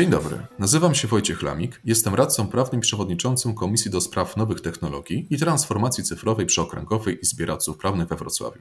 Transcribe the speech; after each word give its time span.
Dzień 0.00 0.10
dobry, 0.10 0.46
nazywam 0.58 0.94
się 0.94 1.08
Wojciech 1.08 1.42
Lamik, 1.42 1.80
jestem 1.84 2.14
radcą 2.14 2.48
prawnym 2.48 2.80
przewodniczącym 2.80 3.54
Komisji 3.54 3.90
do 3.90 4.00
Spraw 4.00 4.36
Nowych 4.36 4.60
Technologii 4.60 5.26
i 5.30 5.38
Transformacji 5.38 6.04
Cyfrowej 6.04 6.46
przy 6.46 6.60
Okręgowej 6.60 7.18
Izbie 7.22 7.46
Radców 7.46 7.78
Prawnych 7.78 8.08
we 8.08 8.16
Wrocławiu. 8.16 8.60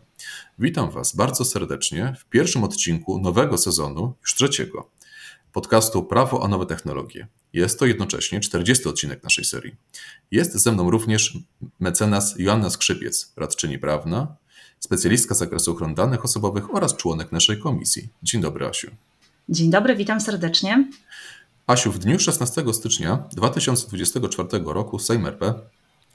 Witam 0.60 0.92
Was 0.92 1.16
bardzo 1.16 1.46
serdecznie 1.46 2.16
w 2.20 2.26
pierwszym 2.26 2.64
odcinku 2.64 3.20
nowego 3.20 3.58
sezonu, 3.58 4.14
już 4.22 4.36
trzeciego, 4.36 4.90
podcastu 5.54 6.04
Prawo 6.04 6.44
a 6.44 6.48
Nowe 6.48 6.66
Technologie. 6.66 7.28
Jest 7.54 7.80
to 7.80 7.86
jednocześnie 7.86 8.40
40 8.40 8.90
odcinek 8.90 9.24
naszej 9.24 9.46
serii. 9.46 9.76
Jest 10.32 10.54
ze 10.54 10.72
mną 10.72 10.90
również 10.90 11.38
mecenas 11.80 12.36
Joanna 12.38 12.70
Skrzypiec, 12.70 13.34
radczyni 13.38 13.80
prawna, 13.80 14.36
specjalistka 14.80 15.36
z 15.36 15.38
zakresu 15.38 15.72
ochrony 15.72 15.96
danych 15.96 16.26
osobowych 16.26 16.76
oraz 16.76 16.96
członek 16.96 17.32
naszej 17.32 17.60
komisji. 17.60 18.10
Dzień 18.24 18.42
dobry, 18.42 18.66
Asiu. 18.66 18.92
Dzień 19.52 19.70
dobry, 19.70 19.96
witam 19.96 20.22
serdecznie. 20.22 20.88
Asiu, 21.68 21.92
w 21.92 22.00
dniu 22.00 22.20
16 22.20 22.64
stycznia 22.74 23.24
2024 23.32 24.48
roku 24.66 25.00
Sejm 25.00 25.26
RP 25.26 25.54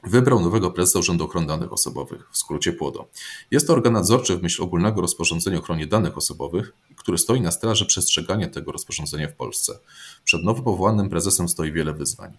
wybrał 0.03 0.39
nowego 0.39 0.71
prezesa 0.71 0.99
Urzędu 0.99 1.25
Ochrony 1.25 1.47
Danych 1.47 1.73
Osobowych, 1.73 2.29
w 2.31 2.37
skrócie 2.37 2.73
PłoDO. 2.73 3.07
Jest 3.51 3.67
to 3.67 3.73
organ 3.73 3.93
nadzorczy 3.93 4.37
w 4.37 4.43
myśl 4.43 4.63
ogólnego 4.63 5.01
rozporządzenia 5.01 5.57
o 5.57 5.59
ochronie 5.59 5.87
danych 5.87 6.17
osobowych, 6.17 6.73
który 6.95 7.17
stoi 7.17 7.41
na 7.41 7.51
straży 7.51 7.85
przestrzegania 7.85 8.47
tego 8.49 8.71
rozporządzenia 8.71 9.27
w 9.27 9.33
Polsce. 9.33 9.79
Przed 10.23 10.43
nowo 10.43 10.63
powołanym 10.63 11.09
prezesem 11.09 11.49
stoi 11.49 11.71
wiele 11.71 11.93
wyzwań. 11.93 12.37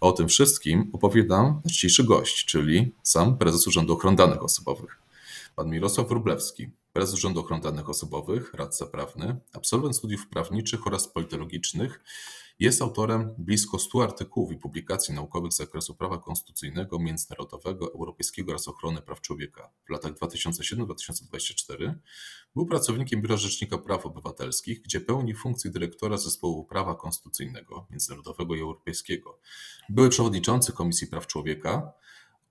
O 0.00 0.12
tym 0.12 0.28
wszystkim 0.28 0.90
opowiadam 0.92 1.60
nasz 1.64 1.72
dzisiejszy 1.72 2.04
gość, 2.04 2.44
czyli 2.44 2.92
sam 3.02 3.38
prezes 3.38 3.66
Urzędu 3.66 3.92
Ochrony 3.92 4.16
Danych 4.16 4.42
Osobowych. 4.42 4.98
Pan 5.56 5.70
Mirosław 5.70 6.06
Prezes 6.96 7.14
Urzędu 7.14 7.40
Ochrony 7.40 7.62
Danych 7.62 7.88
Osobowych, 7.88 8.54
radca 8.54 8.86
prawny, 8.86 9.36
absolwent 9.52 9.96
studiów 9.96 10.28
prawniczych 10.28 10.86
oraz 10.86 11.08
politologicznych, 11.08 12.00
jest 12.58 12.82
autorem 12.82 13.34
blisko 13.38 13.78
100 13.78 14.02
artykułów 14.02 14.52
i 14.52 14.56
publikacji 14.56 15.14
naukowych 15.14 15.52
z 15.52 15.56
zakresu 15.56 15.94
prawa 15.94 16.18
konstytucyjnego, 16.18 16.98
międzynarodowego, 16.98 17.92
europejskiego 17.92 18.52
oraz 18.52 18.68
ochrony 18.68 19.02
praw 19.02 19.20
człowieka. 19.20 19.70
W 19.86 19.90
latach 19.90 20.12
2007-2024 20.12 21.94
był 22.54 22.66
pracownikiem 22.66 23.22
Biura 23.22 23.36
Rzecznika 23.36 23.78
Praw 23.78 24.06
Obywatelskich, 24.06 24.82
gdzie 24.82 25.00
pełni 25.00 25.34
funkcję 25.34 25.70
dyrektora 25.70 26.16
zespołu 26.16 26.64
prawa 26.64 26.94
konstytucyjnego, 26.94 27.86
międzynarodowego 27.90 28.54
i 28.54 28.60
europejskiego. 28.60 29.38
Były 29.88 30.08
przewodniczący 30.08 30.72
Komisji 30.72 31.06
Praw 31.06 31.26
Człowieka 31.26 31.92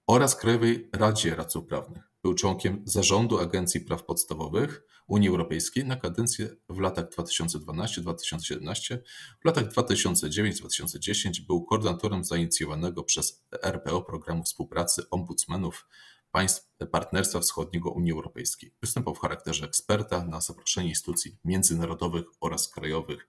oraz 0.07 0.35
Krajowej 0.35 0.89
Radzie 0.93 1.35
Radców 1.35 1.65
Prawnych. 1.65 2.14
Był 2.25 2.33
członkiem 2.33 2.81
Zarządu 2.85 3.39
Agencji 3.39 3.81
Praw 3.81 4.03
Podstawowych 4.03 4.83
Unii 5.07 5.29
Europejskiej 5.29 5.85
na 5.85 5.95
kadencję 5.95 6.49
w 6.69 6.79
latach 6.79 7.09
2012-2017. 7.09 8.97
W 9.41 9.45
latach 9.45 9.67
2009-2010 9.67 11.41
był 11.47 11.65
koordynatorem 11.65 12.23
zainicjowanego 12.23 13.03
przez 13.03 13.43
RPO 13.63 14.01
programu 14.01 14.43
współpracy 14.43 15.09
ombudsmanów 15.09 15.87
państw 16.31 16.69
Partnerstwa 16.91 17.39
Wschodniego 17.39 17.91
Unii 17.91 18.11
Europejskiej. 18.11 18.73
Występował 18.81 19.15
w 19.15 19.21
charakterze 19.21 19.65
eksperta 19.65 20.25
na 20.25 20.41
zaproszenie 20.41 20.89
instytucji 20.89 21.37
międzynarodowych 21.45 22.25
oraz 22.41 22.67
krajowych. 22.67 23.27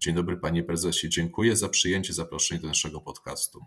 Dzień 0.00 0.14
dobry 0.14 0.36
panie 0.36 0.62
prezesie, 0.62 1.08
dziękuję 1.08 1.56
za 1.56 1.68
przyjęcie 1.68 2.12
zaproszenia 2.12 2.60
do 2.60 2.68
naszego 2.68 3.00
podcastu. 3.00 3.66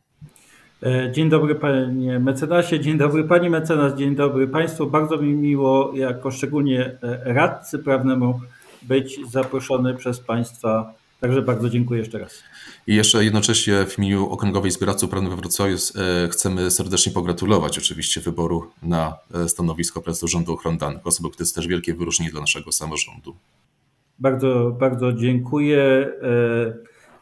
E, 0.84 1.12
dzień 1.12 1.30
dobry 1.30 1.56
panie 1.56 2.20
mecenasie, 2.20 2.80
dzień 2.80 2.98
dobry 2.98 3.24
pani 3.24 3.50
mecenas, 3.50 3.96
dzień 3.96 4.16
dobry 4.16 4.48
państwu. 4.48 4.88
Bardzo 4.88 5.18
mi 5.18 5.34
miło, 5.34 5.92
jako 5.96 6.32
szczególnie 6.32 6.98
e, 7.02 7.34
radcy 7.34 7.80
prawnemu, 7.80 8.40
być 8.82 9.20
zaproszony 9.32 9.94
przez 9.94 10.20
państwa. 10.20 10.94
Także 11.20 11.42
bardzo 11.42 11.70
dziękuję 11.70 12.00
jeszcze 12.00 12.20
raz. 12.20 12.44
I 12.88 12.96
jeszcze 12.96 13.24
jednocześnie 13.24 13.86
w 13.86 13.98
imieniu 13.98 14.30
Okręgowej 14.30 14.70
Izby 14.70 14.86
Radców 14.86 15.10
Prawnych 15.10 15.32
we 15.32 15.38
Wrocławiu 15.38 15.76
e, 15.76 16.28
chcemy 16.28 16.72
serdecznie 16.72 17.12
pogratulować 17.12 17.78
oczywiście 17.78 18.22
wyboru 18.22 18.72
na 18.84 19.14
stanowisko 19.48 20.02
prezesa 20.02 20.26
Urzędu 20.26 20.54
Ochrony 20.54 20.78
Danych 20.78 21.08
Osób, 21.08 21.36
to 21.36 21.44
jest 21.44 21.56
też 21.56 21.68
wielkie 21.68 21.94
wyróżnienie 21.94 22.32
dla 22.32 22.42
naszego 22.42 22.72
samorządu. 22.72 23.36
Bardzo, 24.20 24.76
bardzo 24.80 25.14
dziękuję 25.14 26.10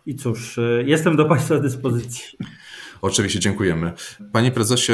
i 0.05 0.15
cóż, 0.15 0.59
jestem 0.85 1.15
do 1.15 1.25
Państwa 1.25 1.59
dyspozycji. 1.59 2.37
Oczywiście 3.01 3.39
dziękujemy. 3.39 3.93
Panie 4.33 4.51
prezesie, 4.51 4.93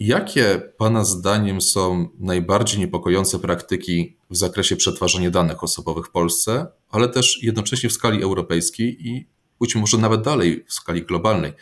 jakie 0.00 0.72
Pana 0.76 1.04
zdaniem 1.04 1.60
są 1.60 2.08
najbardziej 2.18 2.80
niepokojące 2.80 3.38
praktyki 3.38 4.16
w 4.30 4.36
zakresie 4.36 4.76
przetwarzania 4.76 5.30
danych 5.30 5.64
osobowych 5.64 6.06
w 6.06 6.10
Polsce, 6.10 6.66
ale 6.90 7.08
też 7.08 7.42
jednocześnie 7.42 7.88
w 7.88 7.92
skali 7.92 8.22
europejskiej 8.22 9.08
i 9.08 9.28
być 9.60 9.74
może 9.76 9.98
nawet 9.98 10.22
dalej 10.22 10.64
w 10.68 10.72
skali 10.72 11.02
globalnej? 11.02 11.52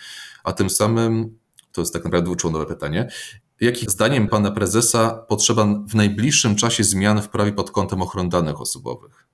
A 0.44 0.52
tym 0.52 0.70
samym, 0.70 1.38
to 1.72 1.80
jest 1.80 1.92
tak 1.92 2.04
naprawdę 2.04 2.24
dwuczłonowe 2.24 2.66
pytanie, 2.66 3.08
jakich 3.60 3.90
zdaniem 3.90 4.28
Pana 4.28 4.50
prezesa 4.50 5.24
potrzeba 5.28 5.66
w 5.88 5.94
najbliższym 5.94 6.56
czasie 6.56 6.84
zmian 6.84 7.22
w 7.22 7.28
prawie 7.28 7.52
pod 7.52 7.70
kątem 7.70 8.02
ochrony 8.02 8.28
danych 8.28 8.60
osobowych? 8.60 9.26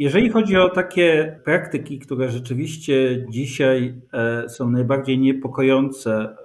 Jeżeli 0.00 0.30
chodzi 0.30 0.56
o 0.56 0.68
takie 0.68 1.40
praktyki, 1.44 1.98
które 1.98 2.30
rzeczywiście 2.30 3.26
dzisiaj 3.28 4.00
e, 4.12 4.48
są 4.48 4.70
najbardziej 4.70 5.18
niepokojące 5.18 6.12
e, 6.14 6.36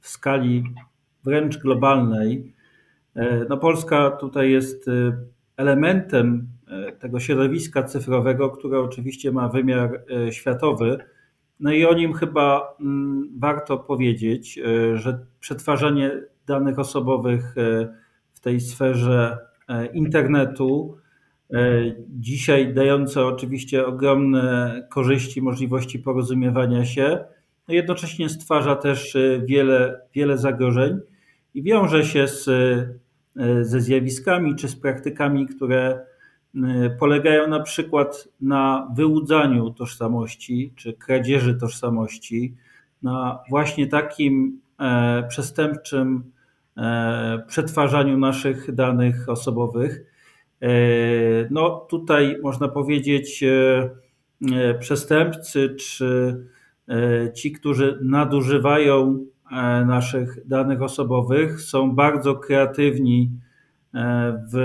w 0.00 0.08
skali 0.08 0.64
wręcz 1.24 1.58
globalnej, 1.58 2.54
e, 3.14 3.44
no 3.48 3.56
Polska 3.56 4.10
tutaj 4.10 4.50
jest 4.50 4.86
elementem 5.56 6.48
tego 6.98 7.20
środowiska 7.20 7.82
cyfrowego, 7.82 8.50
które 8.50 8.80
oczywiście 8.80 9.32
ma 9.32 9.48
wymiar 9.48 10.04
światowy. 10.30 10.98
No 11.60 11.72
i 11.72 11.84
o 11.84 11.94
nim 11.94 12.12
chyba 12.12 12.76
mm, 12.80 13.28
warto 13.38 13.78
powiedzieć, 13.78 14.60
że 14.94 15.26
przetwarzanie 15.40 16.22
danych 16.46 16.78
osobowych 16.78 17.54
w 18.32 18.40
tej 18.40 18.60
sferze 18.60 19.38
internetu 19.92 21.01
dzisiaj 22.08 22.74
dające 22.74 23.26
oczywiście 23.26 23.86
ogromne 23.86 24.86
korzyści, 24.90 25.42
możliwości 25.42 25.98
porozumiewania 25.98 26.84
się, 26.84 27.24
no 27.68 27.74
jednocześnie 27.74 28.28
stwarza 28.28 28.76
też 28.76 29.16
e, 29.16 29.40
wiele, 29.46 30.00
wiele 30.14 30.38
zagrożeń 30.38 30.98
i 31.54 31.62
wiąże 31.62 32.04
się 32.04 32.28
z, 32.28 32.48
e, 32.48 33.64
ze 33.64 33.80
zjawiskami 33.80 34.56
czy 34.56 34.68
z 34.68 34.76
praktykami, 34.76 35.46
które 35.46 36.12
polegają 36.98 37.48
na 37.48 37.60
przykład 37.60 38.28
na 38.40 38.88
wyłudzaniu 38.96 39.70
tożsamości 39.70 40.72
czy 40.76 40.92
kradzieży 40.92 41.54
tożsamości, 41.54 42.54
na 43.02 43.38
właśnie 43.50 43.86
takim 43.86 44.60
przestępczym 45.28 46.32
przetwarzaniu 47.46 48.18
naszych 48.18 48.74
danych 48.74 49.28
osobowych. 49.28 50.11
E, 50.62 50.68
no 51.50 51.86
tutaj 51.90 52.36
można 52.42 52.68
powiedzieć 52.68 53.42
e, 53.42 53.90
e, 54.52 54.74
przestępcy 54.74 55.74
czy 55.78 56.36
ci, 57.34 57.52
którzy 57.52 57.98
nadużywają 58.02 59.26
naszych 59.86 60.46
danych 60.46 60.82
osobowych, 60.82 61.60
są 61.60 61.94
bardzo 61.94 62.34
kreatywni 62.34 63.30
w, 64.52 64.56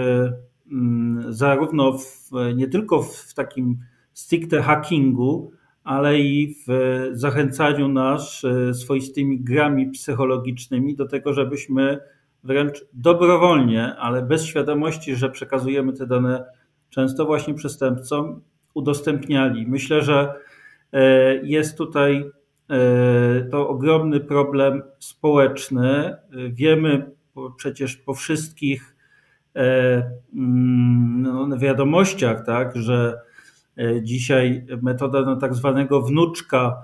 mm, 0.72 1.34
zarówno 1.34 1.97
w, 1.97 2.31
nie 2.56 2.68
tylko 2.68 3.02
w 3.02 3.34
takim 3.34 3.78
stricte 4.13 4.62
hackingu, 4.62 5.51
ale 5.83 6.19
i 6.19 6.56
w 6.68 7.10
zachęcaniu 7.12 7.88
nas 7.88 8.42
swoistymi 8.74 9.39
grami 9.39 9.92
psychologicznymi 9.92 10.95
do 10.95 11.07
tego, 11.07 11.33
żebyśmy 11.33 12.00
wręcz 12.44 12.86
dobrowolnie, 12.94 13.95
ale 13.95 14.22
bez 14.22 14.45
świadomości, 14.45 15.16
że 15.16 15.30
przekazujemy 15.30 15.94
te 15.94 16.07
dane 16.07 16.45
często 16.89 17.25
właśnie 17.25 17.54
przestępcom, 17.54 18.42
udostępniali. 18.74 19.68
Myślę, 19.68 20.01
że 20.01 20.34
e, 20.94 21.36
jest 21.36 21.78
tutaj 21.78 22.31
e, 22.69 23.42
to 23.51 23.69
ogromny 23.69 24.19
problem 24.19 24.81
społeczny. 25.00 26.16
Wiemy 26.50 27.12
przecież 27.57 27.98
po 27.98 28.13
wszystkich 28.13 28.95
e, 29.56 29.62
mm, 30.36 31.22
no, 31.50 31.57
wiadomościach, 31.57 32.45
tak, 32.45 32.75
że 32.75 33.19
dzisiaj 34.01 34.66
metoda 34.81 35.22
no, 35.22 35.36
tak 35.36 35.56
zwanego 35.56 36.01
wnuczka 36.01 36.84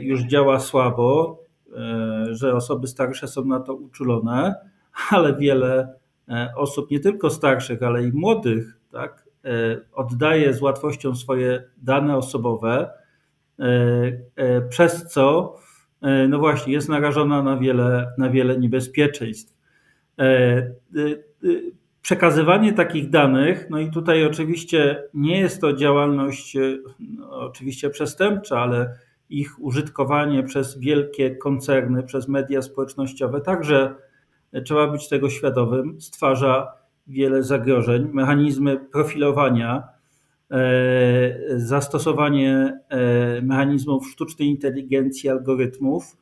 już 0.00 0.22
działa 0.22 0.60
słabo, 0.60 1.38
że 2.34 2.54
osoby 2.54 2.86
starsze 2.86 3.28
są 3.28 3.44
na 3.44 3.60
to 3.60 3.74
uczulone 3.74 4.54
ale 5.10 5.36
wiele 5.36 5.94
e, 6.28 6.52
osób, 6.56 6.90
nie 6.90 7.00
tylko 7.00 7.30
starszych, 7.30 7.82
ale 7.82 8.04
i 8.04 8.12
młodych, 8.12 8.78
tak, 8.92 9.24
e, 9.44 9.50
oddaje 9.92 10.54
z 10.54 10.62
łatwością 10.62 11.14
swoje 11.14 11.64
dane 11.76 12.16
osobowe, 12.16 12.90
e, 14.36 14.60
przez 14.68 15.04
co 15.04 15.56
no 16.28 16.38
właśnie 16.38 16.72
jest 16.72 16.88
narażona 16.88 17.42
na 17.42 17.56
wiele, 17.56 18.12
na 18.18 18.30
wiele 18.30 18.58
niebezpieczeństw. 18.58 19.54
przekazywanie 22.02 22.72
takich 22.72 23.10
danych, 23.10 23.66
no 23.70 23.78
i 23.78 23.90
tutaj 23.90 24.24
oczywiście 24.24 25.02
nie 25.14 25.40
jest 25.40 25.60
to 25.60 25.72
działalność 25.72 26.56
no, 27.00 27.30
oczywiście 27.30 27.90
przestępcza, 27.90 28.60
ale 28.60 28.98
ich 29.30 29.60
użytkowanie 29.60 30.42
przez 30.42 30.78
wielkie 30.78 31.36
koncerny, 31.36 32.02
przez 32.02 32.28
media 32.28 32.62
społecznościowe, 32.62 33.40
także 33.40 33.94
trzeba 34.64 34.86
być 34.86 35.08
tego 35.08 35.30
świadomym, 35.30 36.00
stwarza 36.00 36.72
wiele 37.06 37.42
zagrożeń. 37.42 38.08
Mechanizmy 38.12 38.76
profilowania, 38.92 39.88
e, 40.50 40.58
zastosowanie 41.56 42.80
e, 42.88 43.42
mechanizmów 43.42 44.08
sztucznej 44.08 44.48
inteligencji, 44.48 45.30
algorytmów, 45.30 46.16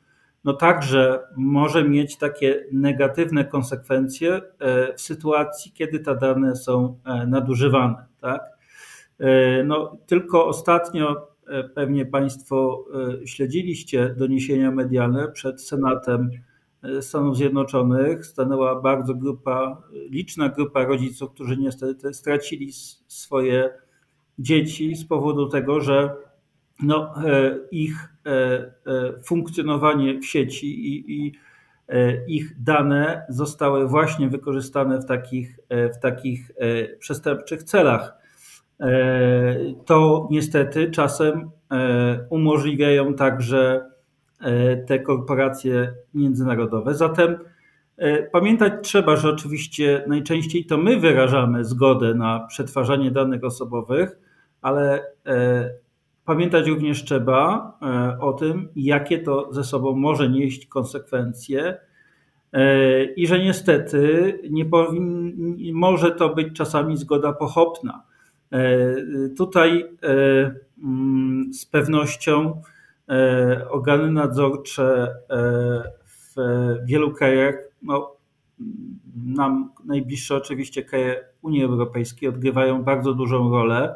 no 0.44 0.53
także 0.53 1.20
może 1.37 1.88
mieć 1.88 2.19
takie 2.19 2.64
negatywne 2.73 3.44
konsekwencje 3.44 4.35
e, 4.35 4.94
w 4.94 5.00
sytuacji, 5.00 5.73
kiedy 5.73 6.00
te 6.00 6.17
dane 6.17 6.56
są 6.56 6.99
nadużywane. 7.26 8.05
Tak? 8.20 8.56
No, 9.64 9.97
tylko 10.06 10.47
ostatnio 10.47 11.29
pewnie 11.75 12.06
Państwo 12.06 12.84
śledziliście 13.25 14.14
doniesienia 14.19 14.70
medialne 14.70 15.32
przed 15.32 15.62
Senatem 15.62 16.31
Stanów 17.00 17.37
Zjednoczonych 17.37 18.26
stanęła 18.26 18.81
bardzo 18.81 19.14
grupa, 19.14 19.82
liczna 20.10 20.48
grupa 20.48 20.84
rodziców, 20.84 21.31
którzy 21.31 21.56
niestety 21.56 22.14
stracili 22.14 22.72
swoje 23.06 23.70
dzieci 24.38 24.96
z 24.96 25.04
powodu 25.04 25.48
tego, 25.48 25.81
że 25.81 26.16
no, 26.82 27.14
e, 27.26 27.58
ich 27.70 28.08
e, 28.26 28.31
e, 28.31 28.72
funkcjonowanie 29.25 30.20
w 30.20 30.26
sieci 30.26 30.88
i, 30.88 31.26
i 31.26 31.32
ich 32.28 32.62
dane 32.62 33.26
zostały 33.28 33.88
właśnie 33.88 34.28
wykorzystane 34.28 35.00
w 35.00 35.04
takich, 35.04 35.58
w 35.70 35.98
takich 36.02 36.50
przestępczych 36.98 37.62
celach. 37.62 38.14
To 39.84 40.28
niestety 40.31 40.90
czasem 40.90 41.50
umożliwiają 42.31 43.14
także 43.14 43.90
E, 44.40 44.76
te 44.76 44.99
korporacje 44.99 45.94
międzynarodowe. 46.14 46.94
Zatem 46.94 47.38
e, 47.96 48.23
pamiętać 48.23 48.73
trzeba, 48.82 49.17
że 49.17 49.28
oczywiście 49.28 50.05
najczęściej 50.06 50.67
to 50.67 50.78
my 50.78 51.00
wyrażamy 51.00 51.64
zgodę 51.64 52.14
na 52.14 52.46
przetwarzanie 52.49 53.11
danych 53.11 53.44
osobowych, 53.44 54.19
ale 54.62 55.05
e, 55.26 55.70
pamiętać 56.25 56.69
również 56.69 57.05
trzeba 57.05 57.72
o 58.20 58.32
tym, 58.32 58.69
jakie 58.76 59.19
to 59.19 59.52
ze 59.52 59.64
sobą 59.64 59.96
może 59.96 60.29
nieść 60.29 60.67
konsekwencje 60.67 61.79
i 63.17 63.26
że 63.26 63.38
niestety 63.38 64.38
nie 64.50 64.64
powin, 64.64 65.32
może 65.72 66.11
to 66.11 66.34
być 66.34 66.56
czasami 66.56 66.96
zgoda 66.96 67.32
pochopna. 67.32 68.02
Tutaj 69.37 69.84
mm, 70.78 71.54
z 71.54 71.66
pewnością 71.66 72.62
E, 73.08 73.69
organy 73.69 74.10
nadzorcze 74.12 75.14
e, 75.31 75.82
w 76.04 76.34
wielu 76.84 77.12
krajach, 77.12 77.54
no, 77.82 78.16
nam 79.25 79.70
najbliższe 79.84 80.37
oczywiście 80.37 80.82
kraje 80.82 81.25
Unii 81.43 81.64
Europejskiej 81.64 82.28
odgrywają 82.28 82.82
bardzo 82.82 83.14
dużą 83.14 83.50
rolę. 83.50 83.94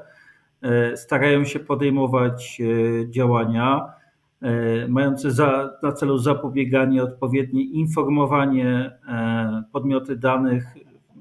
E, 0.63 0.97
starają 0.97 1.45
się 1.45 1.61
podejmować 1.61 2.63
działania 3.09 4.01
mające 4.89 5.31
za, 5.31 5.71
na 5.83 5.93
celu 5.93 6.19
zapobieganie, 6.19 7.03
odpowiednie 7.03 7.65
informowanie 7.65 8.99
podmioty 9.73 10.17
danych, 10.17 10.65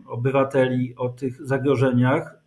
obywateli 0.08 0.96
o 0.96 1.10
tych 1.10 1.46
zagrożeniach, 1.46 2.40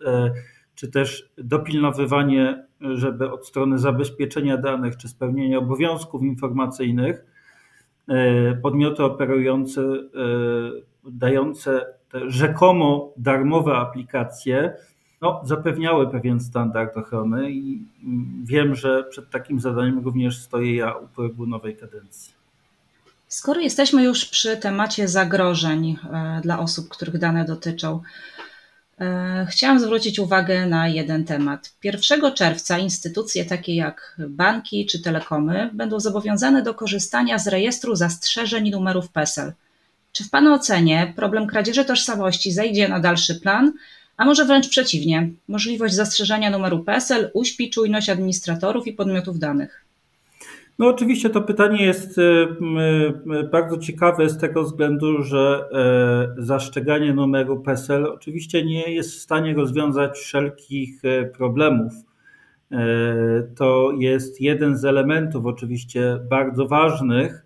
czy 0.75 0.91
też 0.91 1.31
dopilnowywanie 1.39 2.65
żeby 2.95 3.33
od 3.33 3.47
strony 3.47 3.79
zabezpieczenia 3.79 4.57
danych 4.57 4.97
czy 4.97 5.09
spełnienia 5.09 5.59
obowiązków 5.59 6.23
informacyjnych 6.23 7.25
e, 8.09 8.55
podmioty 8.55 9.05
operujące, 9.05 9.81
e, 9.83 9.97
dające 11.05 11.87
te 12.11 12.31
rzekomo 12.31 13.13
darmowe 13.17 13.75
aplikacje, 13.75 14.77
no, 15.21 15.41
zapewniały 15.45 16.11
pewien 16.11 16.41
standard 16.41 16.97
ochrony 16.97 17.51
i 17.51 17.87
wiem, 18.45 18.75
że 18.75 19.05
przed 19.05 19.31
takim 19.31 19.61
zadaniem 19.61 20.05
również 20.05 20.39
stoję 20.39 20.77
ja 20.77 20.93
u 20.95 21.09
progu 21.09 21.47
nowej 21.47 21.77
kadencji. 21.77 22.35
Skoro 23.29 23.61
jesteśmy 23.61 24.05
już 24.05 24.25
przy 24.25 24.57
temacie 24.57 25.09
zagrożeń 25.09 25.97
e, 26.13 26.41
dla 26.43 26.59
osób, 26.59 26.89
których 26.89 27.19
dane 27.19 27.45
dotyczą, 27.45 28.01
chciałam 29.49 29.81
zwrócić 29.81 30.19
uwagę 30.19 30.67
na 30.67 30.89
jeden 30.89 31.25
temat. 31.25 31.75
1 31.85 32.35
czerwca 32.35 32.79
instytucje 32.79 33.45
takie 33.45 33.75
jak 33.75 34.17
banki 34.29 34.87
czy 34.87 35.03
telekomy 35.03 35.71
będą 35.73 36.01
zobowiązane 36.01 36.63
do 36.63 36.75
korzystania 36.75 37.39
z 37.39 37.47
rejestru 37.47 37.95
zastrzeżeń 37.95 38.71
numerów 38.71 39.09
PESEL. 39.09 39.53
Czy 40.13 40.25
w 40.25 40.31
Pana 40.31 40.55
ocenie 40.55 41.13
problem 41.17 41.47
kradzieży 41.47 41.85
tożsamości 41.85 42.53
zejdzie 42.53 42.89
na 42.89 43.01
dalszy 43.01 43.35
plan, 43.35 43.73
a 44.17 44.25
może 44.25 44.45
wręcz 44.45 44.69
przeciwnie? 44.69 45.31
Możliwość 45.49 45.95
zastrzeżenia 45.95 46.51
numeru 46.51 46.85
PESEL 46.85 47.31
uśpi 47.35 47.71
czujność 47.71 48.09
administratorów 48.09 48.87
i 48.87 48.93
podmiotów 48.93 49.39
danych. 49.39 49.85
No 50.83 50.89
oczywiście 50.89 51.31
to 51.31 51.43
pytanie 51.43 51.85
jest 51.85 52.19
e, 52.19 52.23
e, 52.23 53.45
bardzo 53.45 53.79
ciekawe 53.79 54.29
z 54.29 54.39
tego 54.39 54.63
względu, 54.63 55.23
że 55.23 55.69
e, 56.39 56.43
zaszczeganie 56.43 57.15
numeru 57.15 57.61
PESEL 57.61 58.07
oczywiście 58.07 58.65
nie 58.65 58.95
jest 58.95 59.11
w 59.11 59.19
stanie 59.19 59.55
rozwiązać 59.55 60.19
wszelkich 60.19 61.03
problemów. 61.37 61.93
To 63.57 63.93
jest 63.99 64.41
jeden 64.41 64.77
z 64.77 64.85
elementów 64.85 65.47
oczywiście 65.47 66.19
bardzo 66.31 66.67
ważnych, 66.67 67.45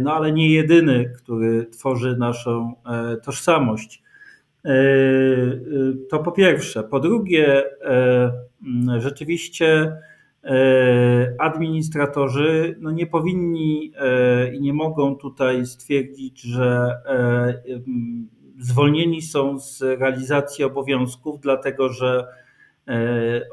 no 0.00 0.14
ale 0.14 0.32
nie 0.32 0.50
jedyny, 0.50 1.12
który 1.16 1.66
tworzy 1.66 2.16
naszą 2.16 2.74
tożsamość. 3.24 4.02
To 6.10 6.18
po 6.18 6.32
pierwsze. 6.32 6.82
Po 6.82 7.00
drugie, 7.00 7.64
rzeczywiście 8.98 9.92
E, 9.92 10.15
administratorzy 11.38 12.76
no 12.80 12.90
nie 12.90 13.06
powinni 13.06 13.92
e, 13.98 14.54
i 14.54 14.60
nie 14.60 14.72
mogą 14.72 15.16
tutaj 15.16 15.66
stwierdzić, 15.66 16.40
że 16.40 16.94
e, 17.06 17.54
zwolnieni 18.58 19.22
są 19.22 19.58
z 19.58 19.82
realizacji 19.82 20.64
obowiązków, 20.64 21.40
dlatego 21.40 21.88
że 21.88 22.26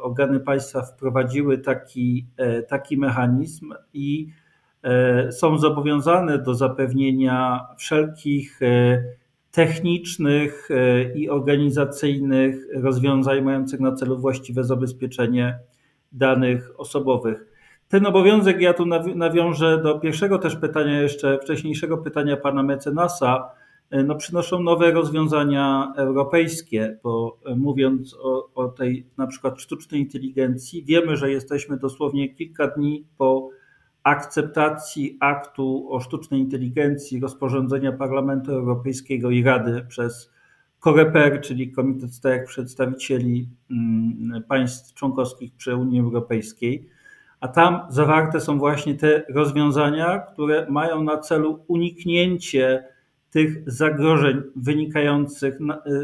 organy 0.02 0.40
państwa 0.40 0.82
wprowadziły 0.82 1.58
taki, 1.58 2.28
taki 2.68 2.98
mechanizm 2.98 3.74
i 3.94 4.28
są 5.32 5.58
zobowiązane 5.58 6.40
do 6.40 6.54
zapewnienia 6.54 7.68
wszelkich 7.78 8.60
technicznych 9.52 10.70
i 11.16 11.30
organizacyjnych 11.30 12.56
rozwiązań 12.74 13.42
mających 13.42 13.80
na 13.80 13.92
celu 13.96 14.18
właściwe 14.18 14.64
zabezpieczenie 14.64 15.60
danych 16.14 16.72
osobowych. 16.78 17.46
Ten 17.88 18.06
obowiązek 18.06 18.62
ja 18.62 18.74
tu 18.74 18.86
nawiążę 19.16 19.82
do 19.84 20.00
pierwszego 20.00 20.38
też 20.38 20.56
pytania, 20.56 21.02
jeszcze 21.02 21.40
wcześniejszego 21.40 21.98
pytania 21.98 22.38
pana 22.38 22.64
mecenasa. 22.64 23.50
E, 23.90 24.04
no, 24.04 24.16
przynoszą 24.16 24.60
nowe 24.64 24.92
rozwiązania 24.92 25.94
europejskie, 25.96 27.00
bo 27.04 27.38
e, 27.46 27.56
mówiąc 27.56 28.18
o, 28.22 28.50
o 28.56 28.68
tej 28.68 29.08
na 29.18 29.28
przykład 29.28 29.62
sztucznej 29.62 30.02
inteligencji, 30.02 30.84
wiemy, 30.84 31.18
że 31.18 31.32
jesteśmy 31.32 31.78
dosłownie 31.78 32.36
kilka 32.36 32.68
dni 32.68 33.06
po 33.18 33.50
akceptacji 34.04 35.18
aktu 35.20 35.88
o 35.90 36.00
sztucznej 36.00 36.40
inteligencji 36.40 37.20
rozporządzenia 37.20 37.92
Parlamentu 37.92 38.52
Europejskiego 38.52 39.30
i 39.30 39.44
Rady 39.44 39.86
przez 39.90 40.33
Koreper, 40.84 41.42
czyli 41.42 41.72
Komitet 41.72 42.14
Stałych 42.14 42.46
Przedstawicieli 42.46 43.50
mm, 43.72 44.44
Państw 44.44 44.94
Członkowskich 44.94 45.56
przy 45.56 45.76
Unii 45.76 46.00
Europejskiej, 46.00 46.90
a 47.40 47.48
tam 47.48 47.80
zawarte 47.90 48.42
są 48.42 48.60
właśnie 48.60 48.96
te 48.96 49.24
rozwiązania, 49.30 50.20
które 50.20 50.68
mają 50.70 51.04
na 51.04 51.18
celu 51.18 51.64
uniknięcie 51.68 52.88
tych 53.32 53.72
zagrożeń 53.72 54.42
wynikających 54.56 55.60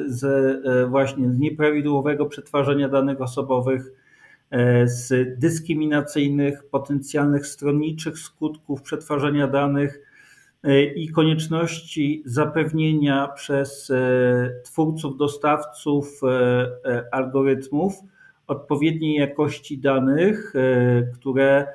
z 0.05 0.23
e, 0.65 0.87
właśnie 0.87 1.29
z 1.29 1.39
nieprawidłowego 1.39 2.25
przetwarzania 2.25 2.89
danych 2.89 3.21
osobowych, 3.21 3.91
e, 4.51 4.87
z 4.87 5.39
dyskryminacyjnych, 5.39 6.63
potencjalnych 6.71 7.47
stronniczych 7.47 8.19
skutków 8.19 8.81
przetwarzania 8.81 9.47
danych, 9.47 9.99
E, 9.99 10.08
i 10.95 11.09
konieczności 11.09 12.23
zapewnienia 12.25 13.27
przez 13.27 13.89
e, 13.89 14.61
twórców, 14.63 15.17
dostawców 15.17 16.21
e, 16.23 17.03
algorytmów 17.11 17.93
odpowiedniej 18.47 19.15
jakości 19.15 19.77
danych, 19.77 20.53
które 21.13 21.67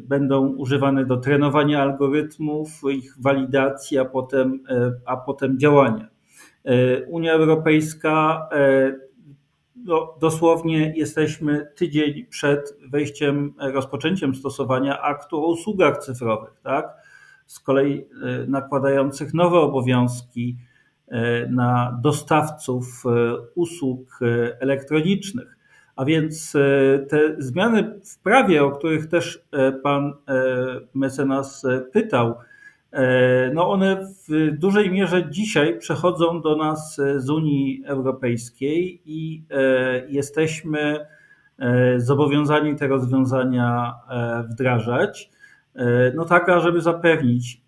będą 0.00 0.48
używane 0.48 1.04
do 1.04 1.16
trenowania 1.16 1.82
algorytmów, 1.82 2.68
ich 2.90 3.14
walidacji, 3.20 3.98
a 3.98 4.04
potem, 4.04 4.64
a 5.04 5.16
potem 5.16 5.58
działania. 5.58 6.08
Unia 7.08 7.32
Europejska 7.32 8.48
no, 9.84 10.14
dosłownie 10.20 10.92
jesteśmy 10.96 11.66
tydzień 11.76 12.26
przed 12.26 12.78
wejściem, 12.90 13.54
rozpoczęciem 13.58 14.34
stosowania 14.34 15.00
aktu 15.02 15.44
o 15.44 15.46
usługach 15.46 15.98
cyfrowych, 15.98 16.60
tak? 16.62 16.97
Z 17.48 17.60
kolei 17.60 18.06
nakładających 18.48 19.34
nowe 19.34 19.58
obowiązki 19.58 20.56
na 21.50 21.98
dostawców 22.02 23.04
usług 23.54 24.20
elektronicznych. 24.60 25.58
A 25.98 26.04
więc 26.04 26.54
e, 26.54 26.98
te 26.98 27.18
zmiany 27.38 28.00
w 28.04 28.18
prawie, 28.22 28.64
o 28.64 28.70
których 28.70 29.08
też 29.08 29.44
e, 29.52 29.72
pan 29.72 30.06
e, 30.06 30.12
mecenas 30.94 31.66
pytał, 31.92 32.34
no 33.54 33.70
one 33.70 34.06
w 34.28 34.58
dużej 34.58 34.90
mierze 34.90 35.30
dzisiaj 35.30 35.78
przechodzą 35.78 36.40
do 36.40 36.56
nas 36.56 37.00
z 37.16 37.30
Unii 37.30 37.82
Europejskiej 37.86 39.02
i 39.04 39.44
jesteśmy 40.08 41.06
zobowiązani 41.96 42.76
te 42.76 42.86
rozwiązania 42.86 43.94
wdrażać. 44.50 45.30
No 46.14 46.24
tak, 46.24 46.46
żeby 46.62 46.80
zapewnić 46.80 47.62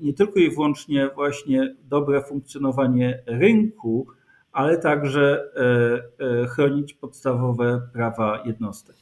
nie 0.00 0.14
tylko 0.14 0.40
i 0.40 0.50
wyłącznie 0.50 1.10
właśnie 1.14 1.74
dobre 1.88 2.22
funkcjonowanie 2.22 3.22
rynku, 3.26 4.06
ale 4.54 4.78
także 4.78 5.44
e, 5.56 6.42
e, 6.42 6.46
chronić 6.46 6.94
podstawowe 6.94 7.88
prawa 7.92 8.42
jednostek. 8.46 8.96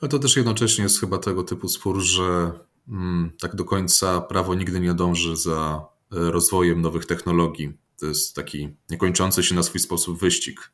Ale 0.00 0.08
to 0.08 0.18
też 0.18 0.36
jednocześnie 0.36 0.84
jest 0.84 1.00
chyba 1.00 1.18
tego 1.18 1.42
typu 1.42 1.68
spór, 1.68 2.00
że 2.00 2.52
mm, 2.88 3.30
tak 3.40 3.56
do 3.56 3.64
końca 3.64 4.20
prawo 4.20 4.54
nigdy 4.54 4.80
nie 4.80 4.94
dąży 4.94 5.36
za 5.36 5.86
e, 6.12 6.30
rozwojem 6.30 6.80
nowych 6.80 7.06
technologii. 7.06 7.72
To 8.00 8.06
jest 8.06 8.36
taki 8.36 8.76
niekończący 8.90 9.42
się 9.42 9.54
na 9.54 9.62
swój 9.62 9.80
sposób 9.80 10.18
wyścig. 10.18 10.70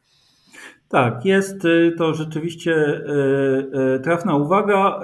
Tak, 0.88 1.24
jest 1.24 1.66
to 1.98 2.14
rzeczywiście 2.14 3.02
trafna 4.02 4.36
uwaga. 4.36 5.00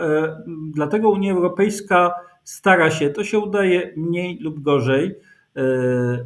Dlatego 0.75 1.11
Unia 1.11 1.33
Europejska 1.33 2.15
stara 2.45 2.91
się, 2.91 3.11
to 3.11 3.25
się 3.25 3.39
udaje 3.39 3.93
mniej 3.97 4.39
lub 4.41 4.61
gorzej, 4.61 5.15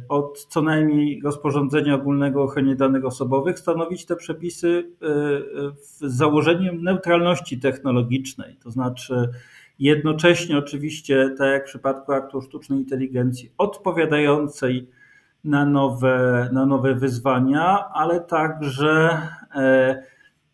od 0.09 0.45
co 0.45 0.61
najmniej 0.61 1.21
rozporządzenia 1.23 1.95
ogólnego 1.95 2.41
o 2.41 2.43
ochronie 2.43 2.75
danych 2.75 3.05
osobowych 3.05 3.59
stanowić 3.59 4.05
te 4.05 4.15
przepisy 4.15 4.89
z 5.81 5.99
założeniem 5.99 6.83
neutralności 6.83 7.59
technologicznej, 7.59 8.57
to 8.63 8.71
znaczy 8.71 9.29
jednocześnie 9.79 10.57
oczywiście, 10.57 11.35
tak 11.37 11.51
jak 11.51 11.63
w 11.63 11.69
przypadku 11.69 12.11
aktu 12.11 12.41
sztucznej 12.41 12.79
inteligencji, 12.79 13.51
odpowiadającej 13.57 14.87
na 15.43 15.65
nowe, 15.65 16.49
na 16.53 16.65
nowe 16.65 16.95
wyzwania, 16.95 17.85
ale 17.93 18.19
także 18.19 19.21
e, 19.55 20.03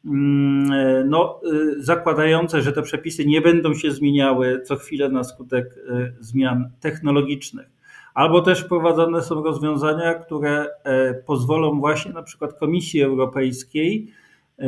mm, 0.05 1.09
no, 1.09 1.41
zakładające, 1.77 2.61
że 2.61 2.71
te 2.71 2.81
przepisy 2.81 3.25
nie 3.25 3.41
będą 3.41 3.73
się 3.73 3.91
zmieniały 3.91 4.61
co 4.61 4.75
chwilę 4.75 5.09
na 5.09 5.23
skutek 5.23 5.75
zmian 6.19 6.69
technologicznych. 6.79 7.77
Albo 8.17 8.41
też 8.41 8.63
wprowadzone 8.63 9.21
są 9.21 9.43
rozwiązania, 9.43 10.13
które 10.13 10.67
e, 10.83 11.13
pozwolą 11.13 11.79
właśnie 11.79 12.13
na 12.13 12.23
przykład 12.23 12.53
Komisji 12.53 13.01
Europejskiej 13.01 14.11
e, 14.57 14.67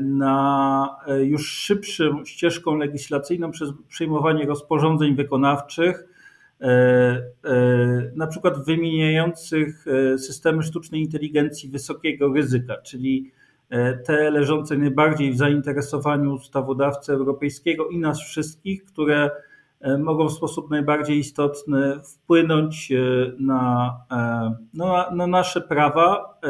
na 0.00 0.96
e, 1.06 1.24
już 1.24 1.52
szybszą 1.52 2.24
ścieżką 2.24 2.76
legislacyjną 2.76 3.50
przez 3.50 3.70
przyjmowanie 3.88 4.46
rozporządzeń 4.46 5.14
wykonawczych, 5.14 6.04
na 8.16 8.26
przykład 8.26 8.64
wymieniających 8.64 9.84
systemy 10.18 10.62
sztucznej 10.62 11.00
inteligencji 11.00 11.68
wysokiego 11.68 12.32
ryzyka, 12.32 12.76
czyli 12.76 13.30
te 14.06 14.30
leżące 14.30 14.76
najbardziej 14.76 15.32
w 15.32 15.36
zainteresowaniu 15.36 16.34
ustawodawcy 16.34 17.12
europejskiego 17.12 17.88
i 17.88 17.98
nas 17.98 18.20
wszystkich, 18.20 18.84
które 18.84 19.30
E, 19.80 19.98
mogą 19.98 20.28
w 20.28 20.32
sposób 20.32 20.70
najbardziej 20.70 21.18
istotny 21.18 22.00
wpłynąć 22.04 22.92
e, 22.92 22.96
na, 23.38 23.94
e, 24.10 24.54
no, 24.74 25.10
na 25.10 25.26
nasze 25.26 25.60
prawa, 25.60 26.40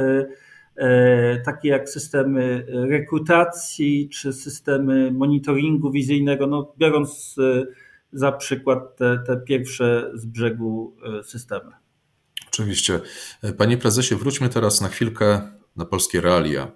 takie 1.44 1.68
jak 1.68 1.88
systemy 1.88 2.66
rekrutacji 2.68 4.08
czy 4.08 4.32
systemy 4.32 5.10
monitoringu 5.10 5.90
wizyjnego, 5.90 6.46
no, 6.46 6.72
biorąc 6.78 7.36
za 8.12 8.32
przykład 8.32 8.96
te, 8.96 9.18
te 9.26 9.36
pierwsze 9.36 10.10
z 10.14 10.26
brzegu 10.26 10.96
systemy. 11.24 11.72
Oczywiście. 12.48 13.00
Panie 13.58 13.78
prezesie, 13.78 14.16
wróćmy 14.16 14.48
teraz 14.48 14.80
na 14.80 14.88
chwilkę 14.88 15.52
na 15.76 15.84
polskie 15.84 16.20
realia. 16.20 16.72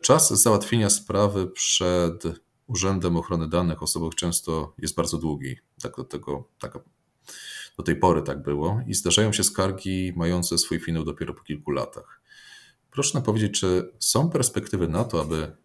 Czas 0.00 0.42
załatwienia 0.42 0.90
sprawy 0.90 1.46
przed 1.46 2.22
Urzędem 2.66 3.16
Ochrony 3.16 3.48
Danych 3.48 3.82
Osobowych 3.82 4.14
często 4.14 4.74
jest 4.78 4.94
bardzo 4.94 5.18
długi. 5.18 5.56
Tak 5.82 5.96
do, 5.96 6.04
tego, 6.04 6.48
tak, 6.58 6.78
do 7.76 7.82
tej 7.82 7.96
pory 7.96 8.22
tak 8.22 8.42
było 8.42 8.80
i 8.86 8.94
zdarzają 8.94 9.32
się 9.32 9.44
skargi 9.44 10.12
mające 10.16 10.58
swój 10.58 10.80
finał 10.80 11.04
dopiero 11.04 11.34
po 11.34 11.42
kilku 11.42 11.70
latach. 11.70 12.20
Proszę 12.90 13.10
nam 13.14 13.22
powiedzieć, 13.22 13.60
czy 13.60 13.92
są 13.98 14.30
perspektywy 14.30 14.88
na 14.88 15.04
to, 15.04 15.20
aby 15.20 15.56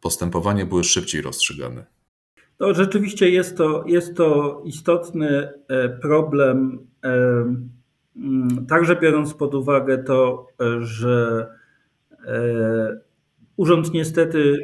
postępowania 0.00 0.66
były 0.66 0.84
szybciej 0.84 1.22
rozstrzygane? 1.22 1.86
No, 2.60 2.74
rzeczywiście 2.74 3.30
jest 3.30 3.56
to, 3.56 3.84
jest 3.86 4.16
to 4.16 4.60
istotny 4.64 5.52
e, 5.68 5.88
problem, 5.88 6.78
e, 7.04 7.08
mm, 8.16 8.66
także 8.68 8.96
biorąc 8.96 9.34
pod 9.34 9.54
uwagę 9.54 9.98
to, 9.98 10.46
e, 10.60 10.80
że 10.80 11.46
urząd 13.56 13.92
niestety 13.92 14.56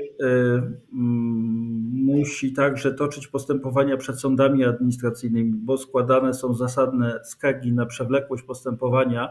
mm, 0.93 1.91
musi 1.93 2.53
także 2.53 2.95
toczyć 2.95 3.29
postępowania 3.29 3.97
przed 3.97 4.21
sądami 4.21 4.65
administracyjnymi, 4.65 5.53
bo 5.55 5.79
składane 5.79 6.35
są 6.35 6.55
zasadne 6.55 7.21
skargi 7.25 7.73
na 7.73 7.87
przewlekłość 7.87 8.43
postępowania. 8.43 9.29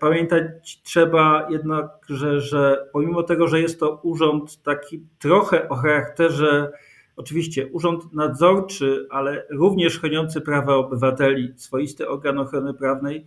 Pamiętać 0.00 0.42
trzeba 0.82 1.46
jednakże, 1.50 2.40
że 2.40 2.88
pomimo 2.92 3.22
tego, 3.22 3.48
że 3.48 3.60
jest 3.60 3.80
to 3.80 4.00
urząd 4.02 4.62
taki 4.62 5.06
trochę 5.18 5.68
o 5.68 5.74
charakterze, 5.74 6.72
oczywiście 7.16 7.66
urząd 7.66 8.12
nadzorczy, 8.12 9.06
ale 9.10 9.46
również 9.50 10.00
chroniący 10.00 10.40
prawa 10.40 10.74
obywateli, 10.74 11.52
swoisty 11.56 12.08
organ 12.08 12.38
ochrony 12.38 12.74
prawnej, 12.74 13.26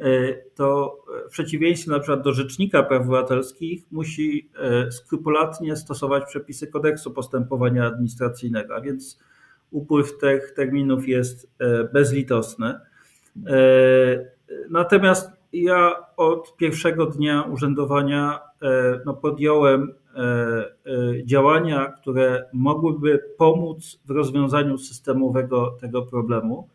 E, 0.00 0.34
to 0.54 0.98
w 1.28 1.30
przeciwieństwie 1.30 1.90
na 1.90 1.98
przykład 1.98 2.22
do 2.22 2.32
Rzecznika 2.32 2.82
Praw 2.82 3.02
Obywatelskich 3.02 3.84
musi 3.90 4.50
e, 4.58 4.90
skrupulatnie 4.90 5.76
stosować 5.76 6.24
przepisy 6.24 6.66
kodeksu 6.66 7.10
postępowania 7.10 7.86
administracyjnego, 7.86 8.76
a 8.76 8.80
więc 8.80 9.18
upływ 9.70 10.18
tych 10.18 10.52
terminów 10.56 11.08
jest 11.08 11.50
e, 11.58 11.84
bezlitosny. 11.84 12.74
Natomiast 14.70 15.30
ja 15.52 16.06
od 16.16 16.56
pierwszego 16.56 17.06
dnia 17.06 17.42
urzędowania 17.42 18.40
no, 19.06 19.14
podjąłem 19.14 19.94
działania, 21.24 21.86
które 21.86 22.44
mogłyby 22.52 23.20
pomóc 23.38 24.00
w 24.04 24.10
rozwiązaniu 24.10 24.78
systemowego 24.78 25.76
tego 25.80 26.02
problemu. 26.02 26.68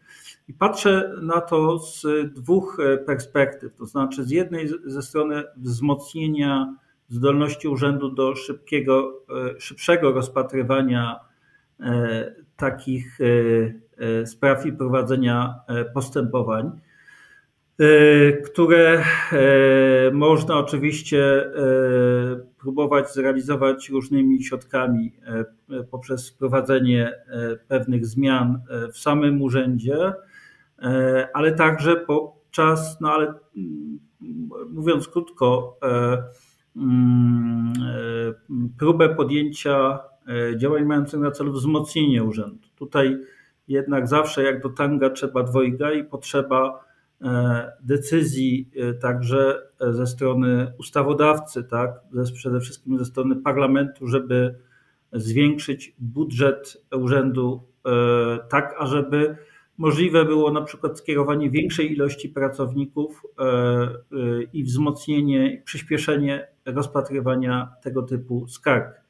I 0.47 0.53
patrzę 0.53 1.13
na 1.21 1.41
to 1.41 1.79
z 1.79 2.05
dwóch 2.33 2.77
e, 2.79 2.97
perspektyw. 2.97 3.75
To 3.75 3.85
znaczy, 3.85 4.23
z 4.23 4.31
jednej 4.31 4.69
ze 4.85 5.01
strony 5.01 5.43
wzmocnienia 5.57 6.75
zdolności 7.09 7.67
urzędu 7.67 8.09
do 8.09 8.35
szybkiego, 8.35 9.23
e, 9.55 9.59
szybszego 9.59 10.11
rozpatrywania 10.11 11.19
e, 11.79 12.35
takich 12.57 13.19
spraw 14.25 14.65
i 14.65 14.73
prowadzenia 14.73 15.55
postępowań, 15.93 16.71
które 18.45 19.03
można 20.13 20.57
oczywiście 20.57 21.51
próbować 22.63 23.13
zrealizować 23.13 23.89
różnymi 23.89 24.43
środkami 24.43 25.13
poprzez 25.91 26.29
wprowadzenie 26.29 27.13
pewnych 27.67 28.05
zmian 28.05 28.61
w 28.93 28.97
samym 28.97 29.41
urzędzie 29.41 30.13
E, 30.83 31.27
ale 31.33 31.51
także 31.51 31.95
podczas, 31.95 33.01
no 33.01 33.11
ale 33.11 33.33
mm, 33.57 33.99
mówiąc 34.69 35.07
krótko, 35.07 35.77
e, 35.83 36.23
mm, 36.75 37.73
e, 38.49 38.69
próbę 38.77 39.15
podjęcia 39.15 39.99
działań 40.57 40.85
mających 40.85 41.19
na 41.19 41.31
celu 41.31 41.53
wzmocnienie 41.53 42.23
urzędu. 42.23 42.67
Tutaj 42.75 43.17
jednak 43.67 44.07
zawsze 44.07 44.43
jak 44.43 44.61
do 44.61 44.69
tanga 44.69 45.09
trzeba 45.09 45.43
dwojga 45.43 45.91
i 45.91 46.03
potrzeba 46.03 46.82
decyzji 47.83 48.71
także 49.01 49.61
ze 49.79 50.07
strony 50.07 50.73
ustawodawcy, 50.79 51.63
tak, 51.63 51.91
przede 52.33 52.59
wszystkim 52.59 52.99
ze 52.99 53.05
strony 53.05 53.35
parlamentu, 53.35 54.07
żeby 54.07 54.55
zwiększyć 55.13 55.95
budżet 55.99 56.85
urzędu 56.91 57.63
tak, 58.49 58.75
ażeby 58.79 59.35
możliwe 59.77 60.25
było 60.25 60.51
na 60.51 60.61
przykład 60.61 60.99
skierowanie 60.99 61.49
większej 61.49 61.93
ilości 61.93 62.29
pracowników 62.29 63.21
i 64.53 64.63
wzmocnienie, 64.63 65.61
przyspieszenie 65.65 66.47
rozpatrywania 66.65 67.69
tego 67.83 68.03
typu 68.03 68.47
skarg. 68.47 69.01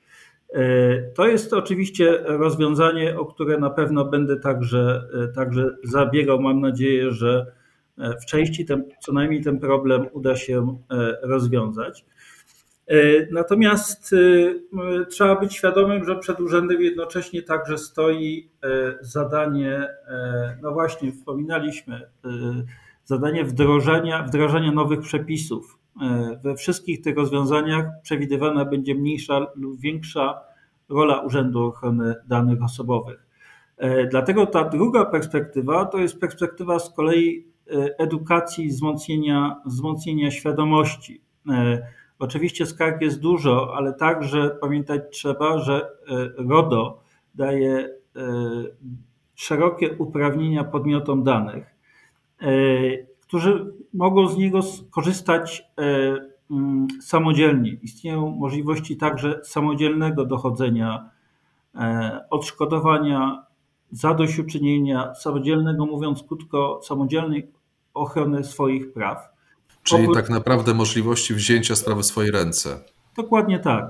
To 1.15 1.27
jest 1.27 1.53
oczywiście 1.53 2.17
rozwiązanie, 2.25 3.19
o 3.19 3.25
które 3.25 3.57
na 3.57 3.69
pewno 3.69 4.05
będę 4.05 4.39
także, 4.39 5.03
także 5.35 5.69
zabiegał. 5.83 6.41
Mam 6.41 6.61
nadzieję, 6.61 7.11
że 7.11 7.45
w 7.97 8.25
części 8.25 8.65
ten, 8.65 8.83
co 8.99 9.13
najmniej 9.13 9.43
ten 9.43 9.59
problem 9.59 10.05
uda 10.11 10.35
się 10.35 10.77
rozwiązać. 11.21 12.05
Natomiast 13.31 14.15
trzeba 15.09 15.35
być 15.35 15.53
świadomym, 15.53 16.05
że 16.05 16.15
przed 16.15 16.39
urzędem 16.39 16.81
jednocześnie 16.81 17.41
także 17.43 17.77
stoi 17.77 18.49
zadanie, 19.01 19.87
no 20.61 20.71
właśnie 20.71 21.11
wspominaliśmy, 21.11 22.01
zadanie 23.05 23.45
wdrożenia, 23.45 24.23
wdrażania 24.23 24.71
nowych 24.71 24.99
przepisów 24.99 25.77
E, 26.01 26.39
we 26.43 26.55
wszystkich 26.55 27.01
tych 27.01 27.17
rozwiązaniach 27.17 27.85
przewidywana 28.01 28.65
będzie 28.65 28.95
mniejsza 28.95 29.47
lub 29.55 29.79
większa 29.79 30.41
rola 30.89 31.19
Urzędu 31.19 31.65
Ochrony 31.65 32.15
Danych 32.27 32.63
Osobowych. 32.63 33.25
E, 33.77 34.07
dlatego 34.07 34.45
ta 34.45 34.63
druga 34.69 35.05
perspektywa 35.05 35.85
to 35.85 35.97
jest 35.97 36.19
perspektywa 36.19 36.79
z 36.79 36.93
kolei 36.93 37.47
e, 37.73 37.99
edukacji, 37.99 38.67
wzmocnienia, 38.67 39.61
wzmocnienia 39.65 40.31
świadomości. 40.31 41.21
Oczywiście 42.19 42.65
skarg 42.65 43.01
jest 43.01 43.19
dużo, 43.19 43.75
ale 43.75 43.93
także 43.93 44.49
pamiętać 44.61 45.01
trzeba, 45.11 45.57
że 45.57 45.89
RODO 46.37 47.03
daje 47.35 47.89
szerokie 49.35 49.97
uprawnienia 49.97 50.63
podmiotom 50.63 51.23
danych 51.23 51.75
którzy 53.33 53.73
mogą 53.93 54.27
z 54.27 54.37
niego 54.37 54.61
skorzystać 54.61 55.63
e, 55.77 55.83
mm, 56.51 56.87
samodzielnie. 57.01 57.71
Istnieją 57.71 58.29
możliwości 58.29 58.97
także 58.97 59.39
samodzielnego 59.43 60.25
dochodzenia 60.25 61.09
e, 61.75 62.25
odszkodowania, 62.29 63.45
zadośćuczynienia, 63.91 65.15
samodzielnego, 65.15 65.85
mówiąc 65.85 66.23
krótko, 66.23 66.79
samodzielnej 66.83 67.51
ochrony 67.93 68.43
swoich 68.43 68.93
praw. 68.93 69.33
Czyli 69.83 70.03
Oprócz... 70.03 70.17
tak 70.17 70.29
naprawdę 70.29 70.73
możliwości 70.73 71.33
wzięcia 71.33 71.75
sprawy 71.75 72.01
w 72.01 72.05
swoje 72.05 72.31
ręce. 72.31 72.79
Dokładnie 73.17 73.59
tak. 73.59 73.85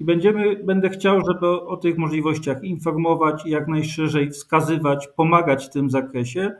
I 0.00 0.04
będziemy, 0.04 0.56
będę 0.64 0.88
chciał, 0.88 1.20
żeby 1.26 1.46
o 1.46 1.76
tych 1.76 1.98
możliwościach 1.98 2.64
informować 2.64 3.46
jak 3.46 3.68
najszerzej 3.68 4.30
wskazywać, 4.30 5.08
pomagać 5.16 5.66
w 5.66 5.70
tym 5.70 5.90
zakresie, 5.90 6.52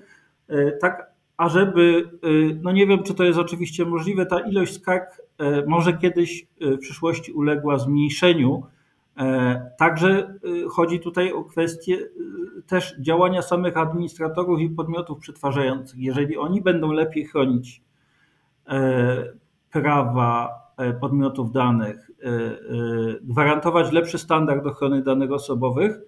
e, 0.48 0.72
tak 0.72 1.10
ażeby, 1.36 2.10
y, 2.24 2.58
no 2.62 2.72
nie 2.72 2.86
wiem, 2.86 3.02
czy 3.02 3.14
to 3.14 3.24
jest 3.24 3.38
oczywiście 3.38 3.84
możliwe, 3.84 4.26
ta 4.26 4.40
ilość 4.40 4.74
skarg 4.74 5.20
y, 5.20 5.66
może 5.66 5.92
kiedyś 5.92 6.46
w 6.60 6.78
przyszłości 6.78 7.32
uległa 7.32 7.78
zmniejszeniu. 7.78 8.62
E, 9.16 9.70
także 9.78 10.34
chodzi 10.70 11.00
tutaj 11.00 11.32
o 11.32 11.44
kwestię 11.44 11.98
też 12.66 12.96
działania 13.00 13.42
samych 13.42 13.76
administratorów 13.76 14.60
i 14.60 14.70
podmiotów 14.70 15.18
przetwarzających. 15.18 15.98
Jeżeli 15.98 16.36
oni 16.36 16.62
będą 16.62 16.92
lepiej 16.92 17.24
chronić 17.24 17.82
e, 18.68 19.32
prawa 19.72 20.50
e, 20.76 20.92
podmiotów 20.92 21.52
danych, 21.52 22.10
gwarantować 23.22 23.92
lepszy 23.92 24.18
standard 24.18 24.66
ochrony 24.66 25.02
danych 25.02 25.32
osobowych, 25.32 26.00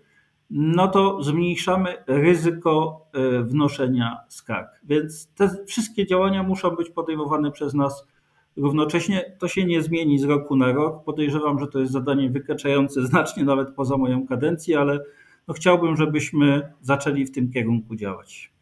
no 0.55 0.89
to 0.89 1.23
zmniejszamy 1.23 1.95
ryzyko 2.07 3.07
e, 3.13 3.43
wnoszenia 3.43 4.21
skarg. 4.29 4.69
Więc 4.85 5.35
te 5.35 5.51
wszystkie 5.67 6.07
działania 6.07 6.43
muszą 6.43 6.71
być 6.71 6.91
podejmowane 6.91 7.51
przez 7.51 7.75
nas 7.75 8.07
równocześnie. 8.57 9.37
To 9.39 9.49
się 9.49 9.65
nie 9.65 9.83
zmieni 9.83 10.19
z 10.19 10.25
roku 10.25 10.57
na 10.57 10.73
rok. 10.73 11.05
Podejrzewam, 11.05 11.59
że 11.59 11.67
to 11.67 11.79
jest 11.79 11.93
zadanie 11.93 12.31
wykraczające 12.31 13.07
znacznie 13.07 13.45
nawet 13.45 13.75
poza 13.75 13.97
moją 13.97 14.27
kadencję, 14.27 14.81
ale 14.81 15.01
no 15.49 15.55
chciałbym, 15.55 15.97
żebyśmy 15.97 16.73
zaczęli 16.81 17.25
w 17.25 17.33
tym 17.33 17.53
kierunku 17.53 17.97
działać. 17.97 18.53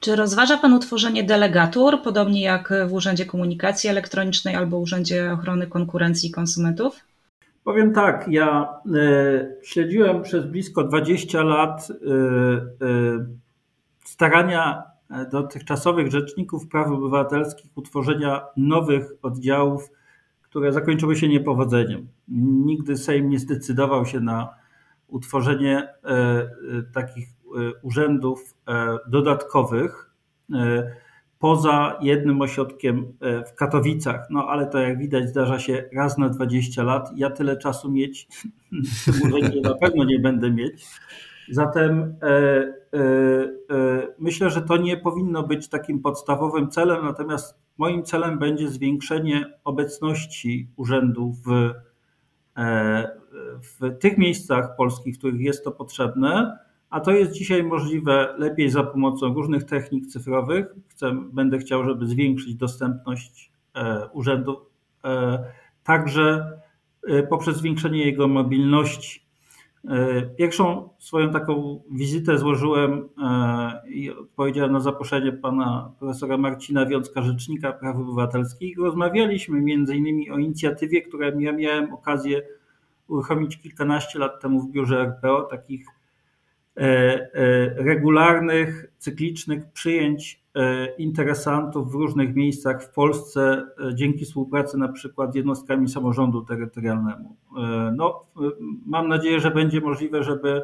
Czy 0.00 0.16
rozważa 0.16 0.58
Pan 0.58 0.72
utworzenie 0.72 1.24
delegatur, 1.24 2.02
podobnie 2.02 2.42
jak 2.42 2.74
w 2.88 2.92
Urzędzie 2.92 3.26
Komunikacji 3.26 3.90
Elektronicznej 3.90 4.56
albo 4.56 4.78
Urzędzie 4.78 5.32
Ochrony 5.32 5.66
Konkurencji 5.66 6.28
i 6.28 6.32
Konsumentów? 6.32 7.04
Powiem 7.64 7.92
tak, 7.92 8.28
ja 8.28 8.68
e, 8.94 9.54
śledziłem 9.62 10.22
przez 10.22 10.46
blisko 10.46 10.84
20 10.84 11.42
lat 11.42 11.88
e, 11.90 11.94
e, 11.94 13.26
starania 14.04 14.82
dotychczasowych 15.32 16.10
rzeczników 16.10 16.68
praw 16.68 16.88
obywatelskich 16.88 17.70
utworzenia 17.74 18.42
nowych 18.56 19.04
oddziałów, 19.22 19.90
które 20.42 20.72
zakończyły 20.72 21.16
się 21.16 21.28
niepowodzeniem. 21.28 22.08
Nigdy 22.66 22.96
Sejm 22.96 23.28
nie 23.28 23.38
zdecydował 23.38 24.06
się 24.06 24.20
na 24.20 24.48
utworzenie 25.12 25.88
takich 26.92 27.28
urzędów 27.82 28.54
dodatkowych 29.08 30.10
poza 31.42 31.98
jednym 32.00 32.42
ośrodkiem 32.42 33.12
e, 33.20 33.44
w 33.44 33.54
Katowicach. 33.54 34.26
No 34.30 34.48
ale 34.48 34.66
to 34.66 34.78
jak 34.78 34.98
widać 34.98 35.28
zdarza 35.28 35.58
się 35.58 35.88
raz 35.96 36.18
na 36.18 36.28
20 36.28 36.82
lat. 36.82 37.10
Ja 37.16 37.30
tyle 37.30 37.56
czasu 37.56 37.90
mieć 37.90 38.28
na 39.62 39.74
pewno 39.74 40.04
nie 40.04 40.18
będę 40.18 40.50
mieć. 40.50 40.86
Zatem 41.50 42.16
e, 42.22 42.28
e, 42.28 43.00
e, 43.70 44.06
myślę, 44.18 44.50
że 44.50 44.62
to 44.62 44.76
nie 44.76 44.96
powinno 44.96 45.42
być 45.42 45.68
takim 45.68 46.00
podstawowym 46.00 46.70
celem, 46.70 47.04
natomiast 47.04 47.58
moim 47.78 48.02
celem 48.02 48.38
będzie 48.38 48.68
zwiększenie 48.68 49.44
obecności 49.64 50.68
urzędu 50.76 51.34
w, 51.46 51.70
e, 52.58 53.21
w 53.60 53.98
tych 53.98 54.18
miejscach 54.18 54.76
polskich, 54.76 55.14
w 55.14 55.18
których 55.18 55.40
jest 55.40 55.64
to 55.64 55.72
potrzebne 55.72 56.58
a 56.92 57.00
to 57.00 57.10
jest 57.10 57.32
dzisiaj 57.32 57.62
możliwe 57.62 58.34
lepiej 58.38 58.70
za 58.70 58.82
pomocą 58.82 59.34
różnych 59.34 59.64
technik 59.64 60.06
cyfrowych. 60.06 60.66
Chcę, 60.88 61.12
będę 61.32 61.58
chciał, 61.58 61.84
żeby 61.84 62.06
zwiększyć 62.06 62.54
dostępność 62.54 63.52
e, 63.74 64.08
urzędu, 64.12 64.56
e, 65.04 65.44
także 65.84 66.58
e, 67.08 67.22
poprzez 67.22 67.56
zwiększenie 67.56 68.06
jego 68.06 68.28
mobilności. 68.28 69.22
Pierwszą 70.38 70.88
swoją 70.98 71.30
taką 71.30 71.82
wizytę 71.90 72.38
złożyłem 72.38 73.08
i 73.88 74.10
odpowiedziałem 74.10 74.72
na 74.72 74.80
zaproszenie 74.80 75.32
pana 75.32 75.92
profesora 75.98 76.38
Marcina 76.38 76.86
Wiązka, 76.86 77.22
Rzecznika 77.22 77.72
Praw 77.72 77.96
Obywatelskich. 77.96 78.78
Rozmawialiśmy 78.78 79.60
między 79.60 79.96
innymi 79.96 80.30
o 80.30 80.38
inicjatywie, 80.38 81.02
którą 81.02 81.38
ja 81.38 81.52
miałem 81.52 81.94
okazję 81.94 82.42
uruchomić 83.12 83.60
kilkanaście 83.60 84.18
lat 84.18 84.40
temu 84.40 84.60
w 84.60 84.70
biurze 84.70 85.00
RPO, 85.00 85.42
takich 85.42 85.86
E, 86.76 86.84
e, 86.84 87.68
regularnych, 87.84 88.86
cyklicznych 88.98 89.72
przyjęć 89.72 90.42
e, 90.54 90.86
interesantów 90.96 91.92
w 91.92 91.94
różnych 91.94 92.34
miejscach 92.34 92.82
w 92.82 92.90
Polsce 92.90 93.66
dzięki 93.94 94.24
współpracy 94.24 94.78
na 94.78 94.88
przykład 94.88 95.32
z 95.32 95.34
jednostkami 95.34 95.88
samorządu 95.88 96.42
terytorialnemu. 96.42 97.36
No, 97.96 98.26
mam 98.86 99.08
nadzieję, 99.08 99.40
że 99.40 99.50
będzie 99.50 99.80
możliwe, 99.80 100.22
żeby 100.22 100.62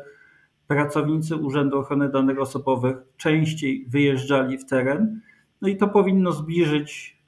pracownicy 0.67 1.37
Urzędu 1.37 1.79
Ochrony 1.79 2.09
Danych 2.09 2.41
Osobowych 2.41 2.97
częściej 3.17 3.87
wyjeżdżali 3.89 4.59
w 4.59 4.67
teren. 4.67 5.21
No 5.63 5.69
i 5.69 5.77
to 5.77 5.89
powinno 5.89 6.33
zbliżyć 6.33 7.19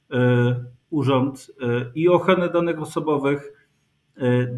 urząd 0.90 1.50
i 1.94 2.08
ochronę 2.08 2.48
danych 2.48 2.82
osobowych 2.82 3.59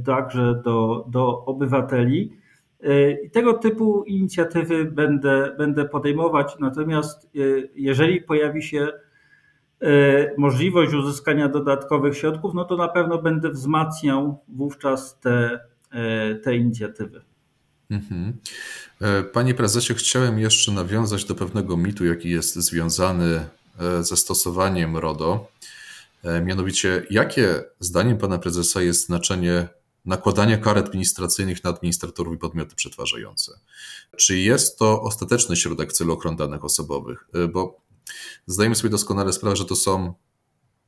także 0.04 0.62
do, 0.64 1.04
do 1.08 1.44
obywateli. 1.44 2.42
I 3.24 3.30
tego 3.30 3.54
typu 3.54 4.04
inicjatywy 4.04 4.84
będę, 4.84 5.54
będę 5.58 5.84
podejmować. 5.84 6.56
Natomiast 6.60 7.24
e, 7.24 7.28
jeżeli 7.74 8.20
pojawi 8.20 8.62
się 8.62 8.88
e, 9.80 9.88
możliwość 10.38 10.94
uzyskania 10.94 11.48
dodatkowych 11.48 12.16
środków, 12.16 12.54
no 12.54 12.64
to 12.64 12.76
na 12.76 12.88
pewno 12.88 13.22
będę 13.22 13.50
wzmacniał 13.50 14.38
wówczas 14.48 15.20
te, 15.20 15.60
e, 15.90 16.34
te 16.34 16.56
inicjatywy. 16.56 17.20
Mhm. 17.90 18.32
Panie 19.32 19.54
prezesie, 19.54 19.94
chciałem 19.94 20.38
jeszcze 20.38 20.72
nawiązać 20.72 21.24
do 21.24 21.34
pewnego 21.34 21.76
mitu, 21.76 22.04
jaki 22.04 22.30
jest 22.30 22.54
związany 22.54 23.40
ze 24.00 24.16
stosowaniem 24.16 24.96
RODO. 24.96 25.51
Mianowicie, 26.44 27.06
jakie 27.11 27.64
zdaniem 27.80 28.18
pana 28.18 28.38
prezesa 28.38 28.82
jest 28.82 29.06
znaczenie 29.06 29.68
nakładania 30.04 30.58
kar 30.58 30.78
administracyjnych 30.78 31.64
na 31.64 31.70
administratorów 31.70 32.35
i 32.35 32.38
podmioty 32.38 32.74
przetwarzające. 32.74 33.52
Czy 34.16 34.38
jest 34.38 34.78
to 34.78 35.02
ostateczny 35.02 35.56
środek 35.56 35.92
celu 35.92 36.12
ochrony 36.12 36.37
danych 36.37 36.64
osobowych? 36.64 37.28
Y, 37.37 37.48
bo 37.48 37.80
zdajemy 38.46 38.74
sobie 38.74 38.90
doskonale 38.90 39.32
sprawę, 39.32 39.56
że 39.56 39.64
to 39.64 39.76
są 39.76 40.14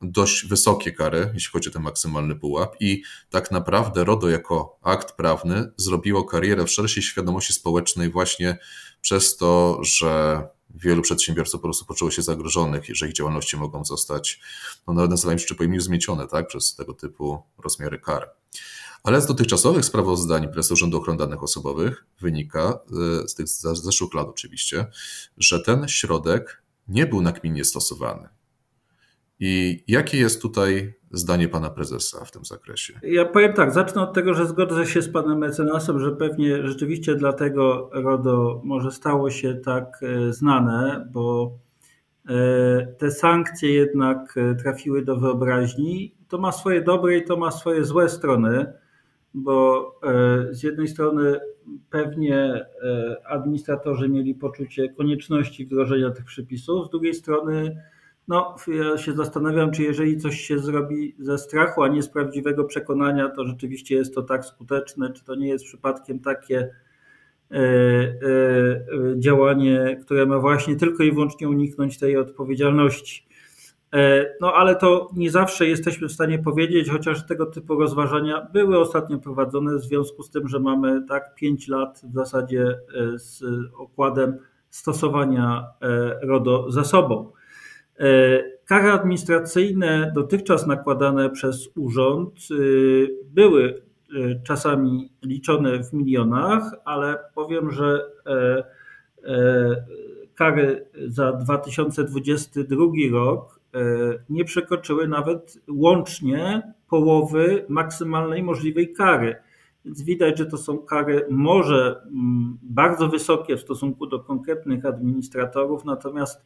dość 0.03 0.47
wysokie 0.47 0.93
kary, 0.93 1.31
jeśli 1.35 1.51
chodzi 1.53 1.69
o 1.69 1.73
ten 1.73 1.83
maksymalny 1.83 2.37
pułap, 2.37 2.77
i 2.81 3.03
tak 3.31 3.51
naprawdę 3.51 4.05
RODO 4.05 4.29
jako 4.29 4.79
akt 4.83 5.13
prawny 5.13 5.73
zrobiło 5.77 6.25
karierę 6.25 6.65
w 6.65 6.71
szerszej 6.71 7.03
świadomości 7.03 7.53
społecznej 7.53 8.11
właśnie 8.11 8.59
przez 9.01 9.37
to, 9.37 9.81
że 9.83 10.43
wielu 10.75 11.03
przedsiębiorców 11.03 11.61
po 11.61 11.67
prostu 11.67 11.85
poczuło 11.85 12.11
się 12.11 12.23
zagrożonych, 12.23 12.85
że 12.89 13.09
ich 13.09 13.13
działalności 13.13 13.57
mogą 13.57 13.85
zostać, 13.85 14.41
no 14.87 14.95
nawet 14.95 15.11
nazywając 15.11 15.43
imieniu, 15.65 15.81
zmiecione 15.81 16.29
tak, 16.29 16.47
przez 16.47 16.75
tego 16.75 16.95
typu 16.95 17.43
rozmiary 17.59 17.99
kar. 17.99 18.31
Ale 19.03 19.21
z 19.21 19.27
dotychczasowych 19.27 19.85
sprawozdań 19.85 20.49
Prezesa 20.49 20.75
Urzędu 20.75 20.99
Ochrony 20.99 21.19
Danych 21.19 21.43
Osobowych 21.43 22.07
wynika, 22.21 22.79
e, 23.25 23.29
z 23.29 23.35
tych 23.35 23.49
zeszłych 23.73 24.15
lat 24.15 24.29
oczywiście, 24.29 24.87
że 25.37 25.61
ten 25.61 25.89
środek 25.89 26.63
nie 26.89 27.07
był 27.07 27.23
nakminnie 27.23 27.65
stosowany. 27.65 28.29
I 29.41 29.85
jakie 29.89 30.19
jest 30.19 30.43
tutaj 30.43 30.95
zdanie 31.11 31.49
pana 31.49 31.71
prezesa 31.71 32.25
w 32.25 32.31
tym 32.31 32.45
zakresie? 32.45 33.01
Ja 33.03 33.25
powiem 33.25 33.53
tak, 33.53 33.73
zacznę 33.73 34.03
od 34.03 34.15
tego, 34.15 34.35
że 34.35 34.47
zgodzę 34.47 34.87
się 34.87 35.03
z 35.03 35.09
panem 35.09 35.39
mecenasem, 35.39 36.01
że 36.01 36.13
pewnie 36.13 36.67
rzeczywiście 36.67 37.15
dlatego 37.15 37.91
RODO 37.93 38.61
może 38.65 38.91
stało 38.91 39.31
się 39.31 39.55
tak 39.55 40.01
e, 40.03 40.33
znane, 40.33 41.09
bo 41.13 41.59
e, 42.29 42.87
te 42.99 43.11
sankcje 43.11 43.73
jednak 43.73 44.35
trafiły 44.63 45.05
do 45.05 45.17
wyobraźni. 45.17 46.15
To 46.29 46.39
ma 46.39 46.53
swoje 46.53 46.83
dobre 46.83 47.17
i 47.17 47.25
to 47.25 47.37
ma 47.37 47.51
swoje 47.51 47.85
złe 47.85 48.09
strony 48.09 48.67
bo 49.35 49.95
e, 50.03 50.55
z 50.55 50.63
jednej 50.63 50.89
strony 50.89 51.41
pewnie 51.91 52.37
e, 52.37 52.67
administratorzy 53.27 54.09
mieli 54.09 54.35
poczucie 54.35 54.89
konieczności 54.89 55.67
wdrożenia 55.67 56.11
tych 56.11 56.25
przepisów, 56.25 56.87
z 56.87 56.91
drugiej 56.91 57.15
strony 57.15 57.83
no, 58.29 58.57
ja 58.69 58.99
się 58.99 59.13
zastanawiam, 59.13 59.71
czy 59.71 59.83
jeżeli 59.83 60.17
coś 60.17 60.41
się 60.41 60.59
zrobi 60.59 61.17
ze 61.19 61.39
strachu, 61.39 61.83
a 61.83 61.89
nie 61.89 62.03
z 62.03 62.09
prawdziwego 62.09 62.65
przekonania, 62.65 63.29
to 63.29 63.45
rzeczywiście 63.45 63.95
jest 63.95 64.15
to 64.15 64.23
tak 64.23 64.45
skuteczne, 64.45 65.13
czy 65.13 65.25
to 65.25 65.35
nie 65.35 65.49
jest 65.49 65.65
przypadkiem 65.65 66.21
takie 66.21 66.71
e, 67.51 67.59
działanie, 69.17 70.01
które 70.03 70.27
ma 70.27 70.39
właśnie 70.39 70.77
tylko 70.77 71.03
i 71.03 71.13
wyłącznie 71.13 71.49
uniknąć 71.49 71.99
tej 71.99 72.17
odpowiedzialności. 72.17 73.27
E, 73.95 74.27
no 74.41 74.53
ale 74.53 74.77
to 74.77 75.11
nie 75.17 75.31
zawsze 75.31 75.67
jesteśmy 75.67 76.09
w 76.09 76.13
stanie 76.13 76.39
powiedzieć, 76.39 76.91
chociaż 76.91 77.27
tego 77.27 77.47
typu 77.47 77.75
rozważania 77.75 78.49
były 78.53 78.79
ostatnio 78.79 79.19
prowadzone 79.19 79.77
w 79.77 79.83
związku 79.83 80.23
z 80.23 80.31
tym, 80.31 80.49
że 80.49 80.61
mamy 80.61 81.07
tak 81.09 81.35
5 81.35 81.69
lat 81.69 82.01
w 82.11 82.15
zasadzie 82.15 82.63
e, 82.69 83.19
z 83.19 83.43
okładem 83.79 84.39
stosowania 84.71 85.67
e, 85.83 86.27
RODO 86.27 86.71
za 86.71 86.85
sobą. 86.85 87.33
Kary 88.65 88.91
administracyjne 88.91 90.13
dotychczas 90.15 90.67
nakładane 90.67 91.31
przez 91.31 91.69
urząd 91.77 92.35
były 93.25 93.83
czasami 94.47 95.13
liczone 95.23 95.85
w 95.85 95.93
milionach, 95.93 96.63
ale 96.85 97.19
powiem, 97.35 97.71
że 97.71 98.01
kary 100.35 100.87
za 101.09 101.33
2022 101.33 102.85
rok 103.13 103.61
E, 103.75 103.79
nie 104.31 104.45
przekroczyły 104.45 105.09
nawet 105.09 105.59
łącznie 105.69 106.73
połowy 106.89 107.65
maksymalnej 107.69 108.43
możliwej 108.43 108.93
kary. 108.93 109.37
Więc 109.85 110.03
widać, 110.03 110.39
że 110.39 110.47
to 110.47 110.57
są 110.57 110.79
kary 110.79 111.27
może 111.31 112.01
mm, 112.07 112.59
bardzo 112.63 113.09
wysokie 113.09 113.57
w 113.57 113.61
stosunku 113.61 114.07
do 114.07 114.21
konkretnych 114.21 114.87
administratorów, 114.87 115.85
natomiast 115.85 116.45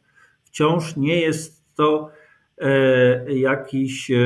wciąż 0.49 0.95
nie 0.97 1.21
jest 1.21 1.63
to 1.75 2.09
e, 2.57 3.33
jakiś 3.33 4.11
e, 4.11 4.17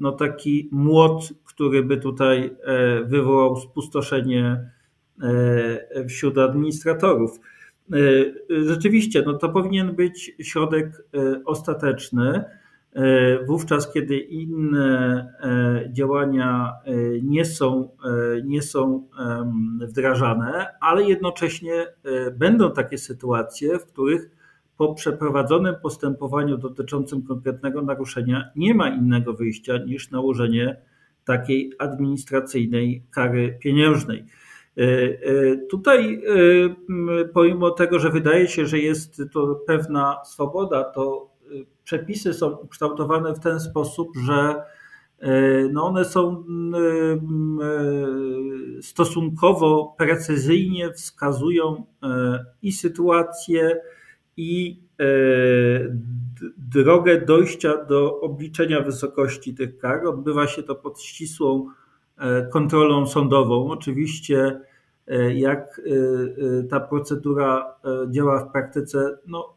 no 0.00 0.12
taki 0.12 0.68
młot, 0.72 1.32
który 1.44 1.82
by 1.82 1.96
tutaj 1.96 2.56
wywołał 3.04 3.56
spustoszenie 3.56 4.70
wśród 6.08 6.38
administratorów. 6.38 7.40
E, 7.92 8.64
rzeczywiście, 8.64 9.22
no 9.26 9.34
to 9.34 9.48
powinien 9.48 9.94
być 9.94 10.32
środek 10.40 10.86
e, 11.14 11.44
ostateczny. 11.44 12.44
E, 12.94 13.44
wówczas, 13.44 13.92
kiedy 13.92 14.18
inne 14.18 15.32
działania 15.92 16.72
nie 17.22 17.44
są, 17.44 17.90
nie 18.44 18.62
są 18.62 19.08
wdrażane, 19.80 20.66
ale 20.80 21.02
jednocześnie 21.02 21.86
będą 22.32 22.72
takie 22.72 22.98
sytuacje, 22.98 23.78
w 23.78 23.86
których 23.86 24.30
po 24.76 24.94
przeprowadzonym 24.94 25.74
postępowaniu 25.82 26.58
dotyczącym 26.58 27.22
konkretnego 27.22 27.82
naruszenia 27.82 28.50
nie 28.56 28.74
ma 28.74 28.88
innego 28.88 29.34
wyjścia 29.34 29.78
niż 29.78 30.10
nałożenie 30.10 30.76
takiej 31.24 31.72
administracyjnej 31.78 33.02
kary 33.10 33.58
pieniężnej. 33.60 34.24
E, 34.78 34.82
e, 34.82 35.56
tutaj, 35.70 36.14
e, 36.14 37.24
pomimo 37.34 37.70
tego, 37.70 37.98
że 37.98 38.10
wydaje 38.10 38.48
się, 38.48 38.66
że 38.66 38.78
jest 38.78 39.22
to 39.32 39.60
pewna 39.66 40.16
swoboda, 40.24 40.84
to 40.84 41.30
przepisy 41.84 42.34
są 42.34 42.50
ukształtowane 42.50 43.34
w 43.34 43.40
ten 43.40 43.60
sposób, 43.60 44.08
że 44.26 44.62
no 45.72 45.86
one 45.86 46.04
są 46.04 46.44
stosunkowo 48.80 49.94
precyzyjnie 49.98 50.92
wskazują 50.92 51.86
i 52.62 52.72
sytuację, 52.72 53.80
i 54.36 54.80
drogę 56.56 57.20
dojścia 57.20 57.84
do 57.84 58.20
obliczenia 58.20 58.80
wysokości 58.80 59.54
tych 59.54 59.78
kar. 59.78 60.06
Odbywa 60.06 60.46
się 60.46 60.62
to 60.62 60.74
pod 60.74 61.02
ścisłą 61.02 61.70
E, 62.18 62.46
kontrolą 62.46 63.06
sądową. 63.06 63.70
Oczywiście, 63.70 64.60
e, 65.06 65.34
jak 65.34 65.80
e, 65.80 66.62
ta 66.62 66.80
procedura 66.80 67.74
działa 68.10 68.44
w 68.44 68.52
praktyce, 68.52 69.18
no, 69.26 69.56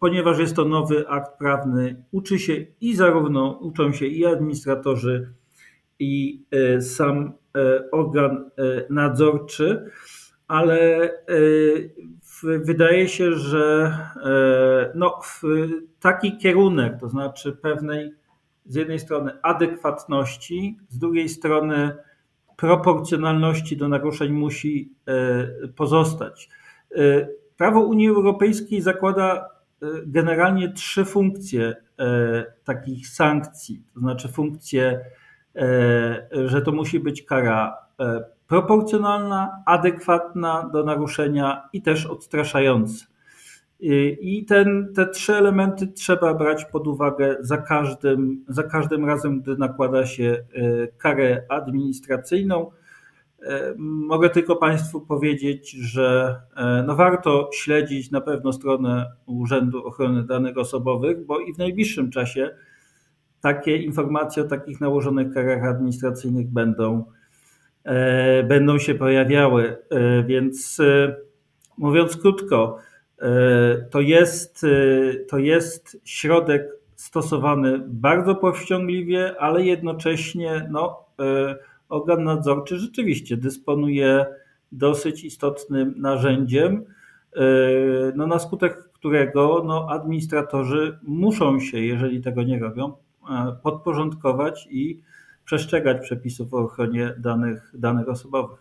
ponieważ 0.00 0.38
jest 0.38 0.56
to 0.56 0.64
nowy 0.64 1.08
akt 1.08 1.38
prawny, 1.38 2.04
uczy 2.12 2.38
się 2.38 2.66
i 2.80 2.96
zarówno 2.96 3.58
uczą 3.62 3.92
się 3.92 4.06
i 4.06 4.26
administratorzy, 4.26 5.32
i 5.98 6.42
sam 6.80 7.32
organ 7.92 8.50
nadzorczy, 8.90 9.90
ale 10.48 11.10
wydaje 12.42 13.08
się, 13.08 13.32
że 13.32 13.96
no, 14.94 15.20
taki 16.00 16.38
kierunek, 16.38 17.00
to 17.00 17.08
znaczy 17.08 17.52
pewnej 17.52 18.14
z 18.68 18.74
jednej 18.74 18.98
strony 18.98 19.32
adekwatności, 19.42 20.78
z 20.88 20.98
drugiej 20.98 21.28
strony 21.28 21.96
proporcjonalności 22.56 23.76
do 23.76 23.88
naruszeń 23.88 24.32
musi 24.32 24.92
e, 25.06 25.68
pozostać. 25.68 26.48
E, 26.94 27.28
prawo 27.56 27.80
Unii 27.80 28.08
Europejskiej 28.08 28.80
zakłada 28.80 29.50
e, 29.82 29.86
generalnie 30.06 30.72
trzy 30.72 31.04
funkcje 31.04 31.76
takich 32.64 33.08
sankcji, 33.08 33.82
to 33.94 34.00
znaczy 34.00 34.28
funkcję, 34.28 35.00
że 36.46 36.62
to 36.62 36.72
musi 36.72 37.00
być 37.00 37.22
kara 37.22 37.76
proporcjonalna, 38.48 39.62
adekwatna 39.66 40.70
do 40.72 40.84
naruszenia 40.84 41.68
i 41.72 41.82
też 41.82 42.06
odstraszająca. 42.06 43.06
I 44.20 44.44
ten, 44.48 44.92
te 44.94 45.06
trzy 45.06 45.34
elementy 45.34 45.86
trzeba 45.86 46.34
brać 46.34 46.64
pod 46.64 46.86
uwagę 46.86 47.36
za 47.40 47.56
każdym, 47.56 48.44
za 48.48 48.62
każdym 48.62 49.04
razem, 49.04 49.40
gdy 49.40 49.56
nakłada 49.56 50.06
się 50.06 50.44
e, 50.54 50.86
karę 50.86 51.42
administracyjną. 51.48 52.70
E, 53.42 53.74
mogę 53.78 54.30
tylko 54.30 54.56
Państwu 54.56 55.00
powiedzieć, 55.00 55.70
że 55.70 56.36
e, 56.56 56.84
no 56.86 56.96
warto 56.96 57.50
śledzić 57.52 58.10
na 58.10 58.20
pewno 58.20 58.52
stronę 58.52 59.12
Urzędu 59.26 59.86
Ochrony 59.86 60.24
Danych 60.24 60.58
Osobowych, 60.58 61.26
bo 61.26 61.40
i 61.40 61.54
w 61.54 61.58
najbliższym 61.58 62.10
czasie 62.10 62.50
takie 63.40 63.76
informacje 63.76 64.42
o 64.42 64.46
takich 64.46 64.80
nałożonych 64.80 65.34
karach 65.34 65.64
administracyjnych 65.64 66.50
będą, 66.50 67.04
będą 68.44 68.78
się 68.78 68.94
pojawiały. 68.94 69.76
Więc 70.26 70.78
mówiąc 71.78 72.16
krótko, 72.16 72.78
E, 73.18 73.76
to 73.90 74.00
jest, 74.00 74.64
e, 74.64 75.14
to 75.24 75.38
jest 75.38 76.00
środek 76.04 76.68
stosowany 76.94 77.82
bardzo 77.86 78.34
powściągliwie, 78.34 79.40
ale 79.40 79.62
jednocześnie 79.64 80.68
no, 80.70 81.04
e, 81.20 81.56
organ 81.88 82.24
nadzorczy 82.24 82.78
rzeczywiście 82.78 83.36
dysponuje 83.36 84.26
dosyć 84.72 85.24
istotnym 85.24 85.94
narzędziem, 85.96 86.84
no, 88.14 88.26
na 88.26 88.38
skutek 88.38 88.92
którego 88.92 89.62
no, 89.66 89.86
administratorzy 89.90 90.98
muszą 91.02 91.60
się, 91.60 91.78
jeżeli 91.78 92.20
tego 92.22 92.42
nie 92.42 92.58
robią, 92.58 92.92
podporządkować 93.62 94.68
i 94.70 95.00
przestrzegać 95.46 96.02
przepisów 96.02 96.54
o 96.54 96.58
ochronie 96.58 97.14
danych, 97.18 97.70
danych 97.74 98.08
osobowych. 98.08 98.60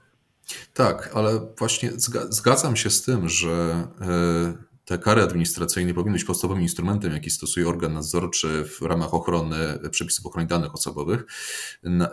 Tak, 0.74 1.12
ale 1.16 1.40
właśnie 1.58 1.92
zgadzam 2.30 2.76
się 2.76 2.90
z 2.90 3.04
tym, 3.04 3.30
że 3.30 3.88
e, 4.02 4.54
te 4.86 4.98
kary 4.98 5.22
administracyjne 5.22 5.94
powinny 5.94 6.14
być 6.14 6.24
podstawowym 6.24 6.64
instrumentem, 6.64 7.12
jaki 7.12 7.30
stosuje 7.30 7.70
organ 7.70 7.94
nadzorczy 7.94 8.66
w 8.66 8.82
ramach 8.82 9.14
ochrony 9.14 9.80
przepisów 9.92 10.26
ochrony 10.26 10.48
danych 10.48 10.74
osobowych. 10.76 11.26
E, 11.84 12.10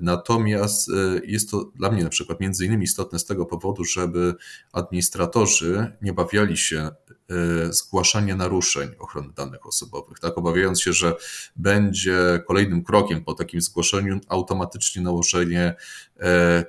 natomiast 0.00 0.88
e, 0.88 0.92
jest 1.24 1.50
to 1.50 1.64
dla 1.74 1.90
mnie 1.90 2.04
na 2.04 2.10
przykład 2.10 2.40
między 2.40 2.66
innymi 2.66 2.84
istotne 2.84 3.18
z 3.18 3.24
tego 3.24 3.46
powodu, 3.46 3.84
żeby 3.84 4.34
administratorzy 4.72 5.92
nie 6.02 6.12
bawiali 6.12 6.56
się 6.56 6.90
zgłaszanie 7.70 8.34
naruszeń 8.34 8.90
ochrony 8.98 9.32
danych 9.36 9.66
osobowych, 9.66 10.18
tak? 10.20 10.38
Obawiając 10.38 10.82
się, 10.82 10.92
że 10.92 11.14
będzie 11.56 12.42
kolejnym 12.46 12.84
krokiem 12.84 13.24
po 13.24 13.34
takim 13.34 13.60
zgłoszeniu 13.60 14.20
automatycznie 14.28 15.02
nałożenie 15.02 15.74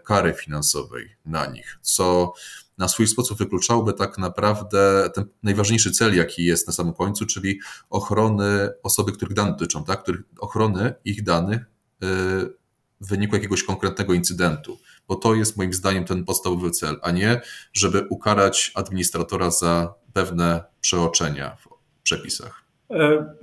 kary 0.04 0.34
finansowej 0.34 1.16
na 1.26 1.46
nich, 1.46 1.78
co 1.82 2.34
na 2.80 2.88
swój 2.88 3.08
sposób 3.08 3.38
wykluczałoby 3.38 3.94
tak 3.94 4.18
naprawdę 4.18 5.10
ten 5.16 5.26
najważniejszy 5.44 5.92
cel, 5.92 6.16
jaki 6.16 6.46
jest 6.46 6.68
na 6.68 6.74
samym 6.74 6.94
końcu, 6.94 7.26
czyli 7.26 7.60
ochrony 7.90 8.70
osoby, 8.84 9.12
których 9.12 9.34
dane 9.34 9.52
dotyczą, 9.52 9.84
tak? 9.84 10.04
Których, 10.04 10.22
ochrony 10.40 10.94
ich 11.06 11.24
danych 11.24 11.60
w 12.02 13.08
wyniku 13.10 13.36
jakiegoś 13.36 13.64
konkretnego 13.64 14.14
incydentu, 14.14 14.78
bo 15.08 15.16
to 15.16 15.36
jest 15.36 15.58
moim 15.58 15.74
zdaniem 15.74 16.06
ten 16.06 16.26
podstawowy 16.26 16.72
cel, 16.72 17.00
a 17.02 17.12
nie 17.12 17.42
żeby 17.74 18.08
ukarać 18.10 18.72
administratora 18.76 19.52
za 19.52 19.94
pewne 20.14 20.64
przeoczenia 20.82 21.56
w 21.56 21.68
przepisach. 22.04 22.64
E, 22.92 23.34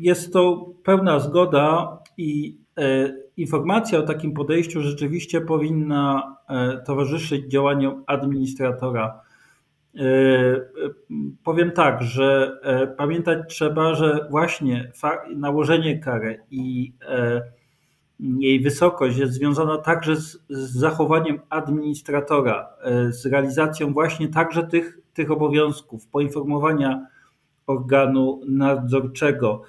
jest 0.00 0.32
to 0.32 0.72
pełna 0.84 1.20
zgoda 1.20 1.98
i 2.16 2.58
e, 2.78 3.12
informacja 3.40 3.98
o 3.98 4.02
takim 4.02 4.32
podejściu 4.32 4.82
rzeczywiście 4.82 5.40
powinna 5.40 6.36
e, 6.48 6.82
towarzyszyć 6.86 7.46
działaniom 7.46 8.04
administratora. 8.06 9.20
Powiem 11.44 11.70
tak, 11.70 12.02
że 12.02 12.58
pamiętać 12.96 13.38
trzeba, 13.48 13.94
że 13.94 14.26
właśnie 14.30 14.92
nałożenie 15.36 15.98
kary 15.98 16.42
i 16.50 16.92
jej 18.20 18.60
wysokość 18.60 19.18
jest 19.18 19.32
związana 19.32 19.78
także 19.78 20.16
z, 20.16 20.38
z, 20.48 20.72
zachowaniem 20.72 21.40
administratora, 21.48 22.68
e, 22.82 23.12
z 23.12 23.26
realizacją 23.26 23.92
właśnie 23.92 24.28
także 24.28 24.62
tych, 24.62 24.98
tych 25.14 25.30
obowiązków 25.30 26.06
poinformowania 26.06 27.06
organu 27.66 28.40
nadzorczego. 28.48 29.62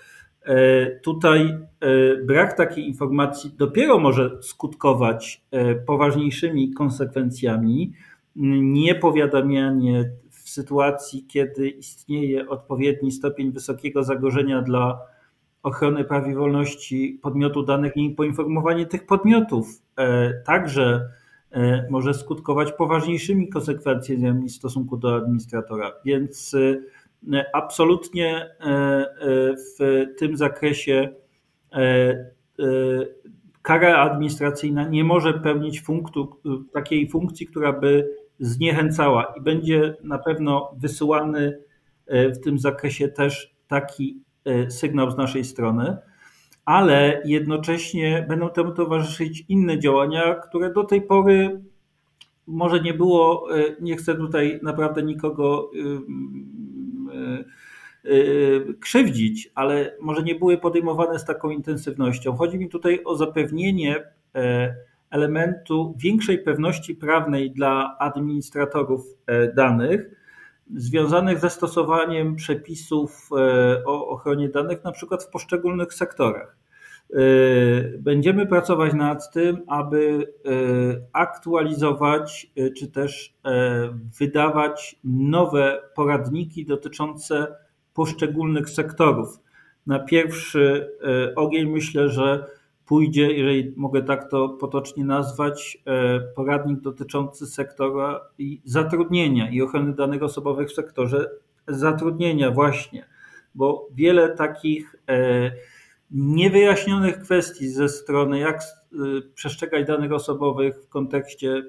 E, 0.46 0.86
tutaj 1.00 1.42
e, 1.42 2.16
brak 2.26 2.58
takiej 2.58 2.88
informacji 2.88 3.52
dopiero 3.58 4.00
może 4.00 4.38
skutkować 4.42 5.42
poważniejszymi 5.86 6.74
konsekwencjami. 6.74 7.94
Niepowiadamianie 8.62 10.12
w 10.30 10.50
sytuacji, 10.50 11.26
kiedy 11.28 11.70
istnieje 11.70 12.50
odpowiedni 12.50 13.12
stopień 13.12 13.52
wysokiego 13.52 14.04
zagrożenia 14.04 14.62
dla 14.62 15.00
ochrony 15.64 16.04
praw 16.04 16.28
i 16.28 16.36
wolności 16.36 17.20
podmiotu 17.22 17.64
danych 17.64 17.98
i 17.98 18.10
poinformowanie 18.10 18.86
tych 18.86 19.06
podmiotów 19.06 19.82
e, 19.98 20.34
także 20.34 21.10
e, 21.52 21.88
może 21.90 22.14
skutkować 22.14 22.72
poważniejszymi 22.72 23.50
konsekwencjami 23.50 24.50
w 24.50 24.52
stosunku 24.52 24.98
do 24.98 25.16
administratora. 25.16 25.92
Więc 26.06 26.54
e, 26.54 26.82
absolutnie 27.54 28.50
w 29.80 30.06
tym 30.20 30.38
zakresie 30.38 31.10
kara 33.62 33.98
administracyjna 33.98 34.88
nie 34.88 35.04
może 35.04 35.34
pełnić 35.34 35.82
funktu, 35.82 36.40
takiej 36.74 37.10
funkcji, 37.10 37.48
która 37.48 37.74
by 37.74 38.10
zniechęcała 38.40 39.34
i 39.38 39.42
będzie 39.42 39.96
na 40.04 40.18
pewno 40.18 40.72
wysyłany 40.78 41.60
w 42.08 42.40
tym 42.44 42.60
zakresie 42.60 43.08
też 43.08 43.56
taki 43.68 44.22
sygnał 44.70 45.12
z 45.12 45.18
naszej 45.18 45.44
strony, 45.44 45.98
ale 46.66 47.22
jednocześnie 47.26 48.26
będą 48.30 48.50
temu 48.50 48.72
towarzyszyć 48.72 49.46
inne 49.50 49.80
działania, 49.80 50.36
które 50.36 50.74
do 50.74 50.84
tej 50.84 51.02
pory 51.02 51.62
może 52.48 52.82
nie 52.82 52.94
było, 52.94 53.48
nie 53.82 53.98
chcę 53.98 54.16
tutaj 54.16 54.60
naprawdę 54.64 55.04
nikogo 55.04 55.72
krzywdzić, 58.80 59.52
ale 59.56 59.96
może 60.02 60.24
nie 60.24 60.36
były 60.36 60.58
podejmowane 60.58 61.20
z 61.20 61.26
taką 61.26 61.50
intensywnością. 61.50 62.36
Chodzi 62.36 62.58
mi 62.58 62.70
tutaj 62.70 63.02
o 63.06 63.16
zapewnienie 63.16 64.04
elementu 65.10 65.96
większej 65.98 66.40
pewności 66.40 66.96
prawnej 66.96 67.52
dla 67.52 67.98
administratorów 68.00 69.06
danych, 69.56 70.22
związanych 70.76 71.40
ze 71.40 71.50
stosowaniem 71.50 72.36
przepisów 72.36 73.30
e, 73.32 73.86
o 73.86 74.08
ochronie 74.08 74.50
danych, 74.50 74.84
na 74.84 74.92
przykład 74.92 75.24
w 75.24 75.30
poszczególnych 75.30 75.94
sektorach. 75.94 76.61
E, 77.14 77.18
będziemy 77.98 78.48
pracować 78.48 78.94
nad 78.94 79.32
tym, 79.34 79.58
aby 79.68 80.34
e, 80.46 80.52
aktualizować 81.14 82.52
czy 82.78 82.88
też 82.88 83.34
wydawać 84.20 85.00
nowe 85.04 85.82
poradniki 85.96 86.66
dotyczące 86.66 87.56
poszczególnych 87.94 88.70
sektorów. 88.70 89.40
Na 89.88 90.00
pierwszy 90.00 90.92
ogień 91.36 91.70
myślę, 91.70 92.10
że 92.10 92.46
pójdzie, 92.92 93.32
jeżeli 93.32 93.74
mogę 93.76 94.04
tak 94.04 94.30
to 94.30 94.50
potocznie 94.50 95.06
nazwać, 95.06 95.78
e, 95.86 96.20
poradnik 96.20 96.80
dotyczący 96.80 97.48
sektora 97.48 98.22
i 98.38 98.62
zatrudnienia 98.66 99.50
i 99.50 99.62
ochrony 99.62 99.94
danych 99.94 100.24
osobowych 100.24 100.70
w 100.70 100.74
sektorze 100.74 101.30
zatrudnienia 101.68 102.52
właśnie, 102.52 103.06
bo 103.56 103.88
wiele 103.94 104.30
takich 104.30 104.96
e, 105.10 105.52
niewyjaśnionych 106.12 107.20
kwestii 107.20 107.70
ze 107.70 107.90
strony 107.90 108.40
jak 108.40 108.58
e, 108.58 108.98
przestrzegać 109.34 109.88
danych 109.88 110.12
osobowych 110.12 110.76
w 110.84 110.90
kontekście 110.90 111.64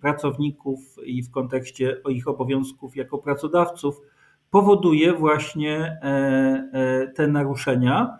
pracowników 0.00 0.80
i 1.04 1.22
w 1.22 1.30
kontekście 1.30 2.00
ich 2.08 2.28
obowiązków 2.28 2.96
jako 2.96 3.18
pracodawców 3.18 4.00
powoduje 4.50 5.12
właśnie 5.12 6.00
te 7.14 7.28
naruszenia. 7.28 8.18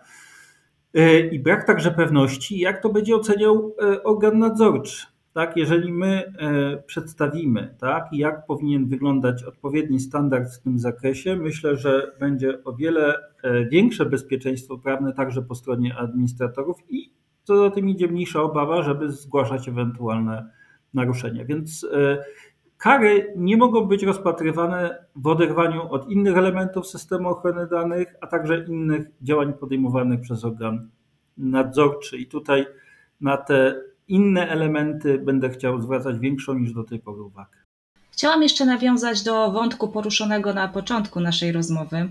E, 0.93 1.19
i 1.19 1.39
brak 1.39 1.67
także 1.67 1.91
pewności, 1.91 2.59
jak 2.59 2.83
to 2.83 2.89
będzie 2.89 3.15
oceniał 3.15 3.75
e, 3.81 4.03
organ 4.03 4.39
nadzorczy. 4.39 5.07
Tak, 5.33 5.57
jeżeli 5.57 5.93
my 5.93 6.33
e, 6.39 6.77
przedstawimy, 6.77 7.75
tak, 7.79 8.07
jak 8.11 8.45
powinien 8.45 8.87
wyglądać 8.87 9.43
odpowiedni 9.43 9.99
standard 9.99 10.53
w 10.53 10.61
tym 10.61 10.79
zakresie, 10.79 11.35
myślę, 11.35 11.77
że 11.77 12.11
będzie 12.19 12.63
o 12.63 12.73
wiele 12.73 13.15
większe 13.71 14.05
bezpieczeństwo 14.05 14.77
prawne 14.77 15.13
także 15.13 15.41
po 15.41 15.55
stronie 15.55 15.95
administratorów 15.95 16.77
i 16.89 17.13
co 17.43 17.57
za 17.57 17.69
tym 17.69 17.89
idzie 17.89 18.07
mniejsza 18.07 18.41
obawa, 18.41 18.81
żeby 18.81 19.11
zgłaszać 19.11 19.69
ewentualne 19.69 20.49
naruszenia. 20.93 21.45
Więc 21.45 21.87
Kary 22.79 23.33
nie 23.37 23.57
mogą 23.57 23.85
być 23.85 24.03
rozpatrywane 24.03 25.05
w 25.15 25.27
oderwaniu 25.27 25.81
od 25.89 26.09
innych 26.09 26.37
elementów 26.37 26.87
systemu 26.87 27.29
ochrony 27.29 27.67
danych, 27.67 28.15
a 28.21 28.27
także 28.27 28.65
innych 28.67 29.07
działań 29.21 29.53
podejmowanych 29.53 30.21
przez 30.21 30.45
organ 30.45 30.89
nadzorczy. 31.37 32.17
I 32.17 32.27
tutaj 32.27 32.65
na 33.21 33.37
te 33.37 33.81
inne 34.09 34.49
elementy 34.49 35.17
będę 35.17 35.49
chciał 35.49 35.81
zwracać 35.81 36.19
większą 36.19 36.53
niż 36.53 36.73
do 36.73 36.83
tej 36.83 36.99
pory 36.99 37.21
uwagę. 37.21 37.57
Chciałam 38.11 38.43
jeszcze 38.43 38.65
nawiązać 38.65 39.23
do 39.23 39.51
wątku 39.51 39.87
poruszonego 39.87 40.53
na 40.53 40.67
początku 40.67 41.19
naszej 41.19 41.51
rozmowy. 41.51 42.09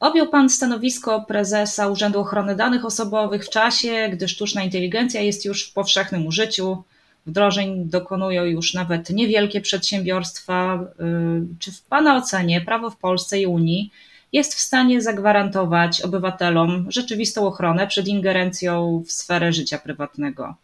Objął 0.00 0.28
Pan 0.28 0.48
stanowisko 0.48 1.24
prezesa 1.28 1.88
Urzędu 1.88 2.20
Ochrony 2.20 2.56
Danych 2.56 2.84
Osobowych 2.84 3.46
w 3.46 3.50
czasie, 3.50 4.08
gdy 4.12 4.28
sztuczna 4.28 4.62
inteligencja 4.62 5.20
jest 5.20 5.44
już 5.44 5.70
w 5.70 5.72
powszechnym 5.72 6.26
użyciu, 6.26 6.82
wdrożeń 7.26 7.84
dokonują 7.84 8.44
już 8.44 8.74
nawet 8.74 9.10
niewielkie 9.10 9.60
przedsiębiorstwa. 9.60 10.84
Y, 11.00 11.58
czy 11.58 11.72
w 11.72 11.82
Pana 11.82 12.16
ocenie 12.16 12.60
prawo 12.60 12.90
w 12.90 12.96
Polsce 12.96 13.40
i 13.40 13.46
Unii 13.46 13.90
jest 14.34 14.54
w 14.54 14.60
stanie 14.60 15.02
zagwarantować 15.02 16.02
obywatelom 16.02 16.86
rzeczywistą 16.88 17.46
ochronę 17.46 17.86
przed 17.86 18.08
ingerencją 18.08 19.02
w 19.06 19.12
sferę 19.12 19.52
życia 19.52 19.78
prywatnego? 19.78 20.54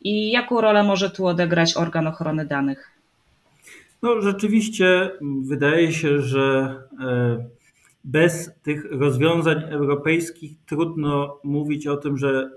I 0.00 0.30
jaką 0.30 0.60
rolę 0.60 0.82
może 0.82 1.10
tu 1.10 1.26
odegrać 1.26 1.76
organ 1.76 2.06
ochrony 2.06 2.46
danych? 2.46 2.90
No, 4.02 4.20
rzeczywiście 4.20 5.10
wydaje 5.42 5.92
się, 5.92 6.20
że 6.20 6.76
e, 7.00 7.44
bez 8.04 8.50
tych 8.62 8.84
rozwiązań 8.90 9.62
europejskich 9.70 10.52
trudno 10.66 11.38
mówić 11.44 11.86
o 11.86 11.96
tym, 11.96 12.18
że 12.18 12.50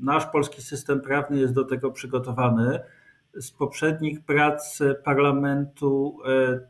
nasz 0.00 0.26
polski 0.26 0.62
system 0.62 1.00
prawny 1.00 1.38
jest 1.38 1.54
do 1.54 1.64
tego 1.64 1.90
przygotowany. 1.90 2.80
Z 3.34 3.50
poprzednich 3.50 4.20
prac 4.20 4.78
parlamentu 5.04 6.18
e, 6.26 6.60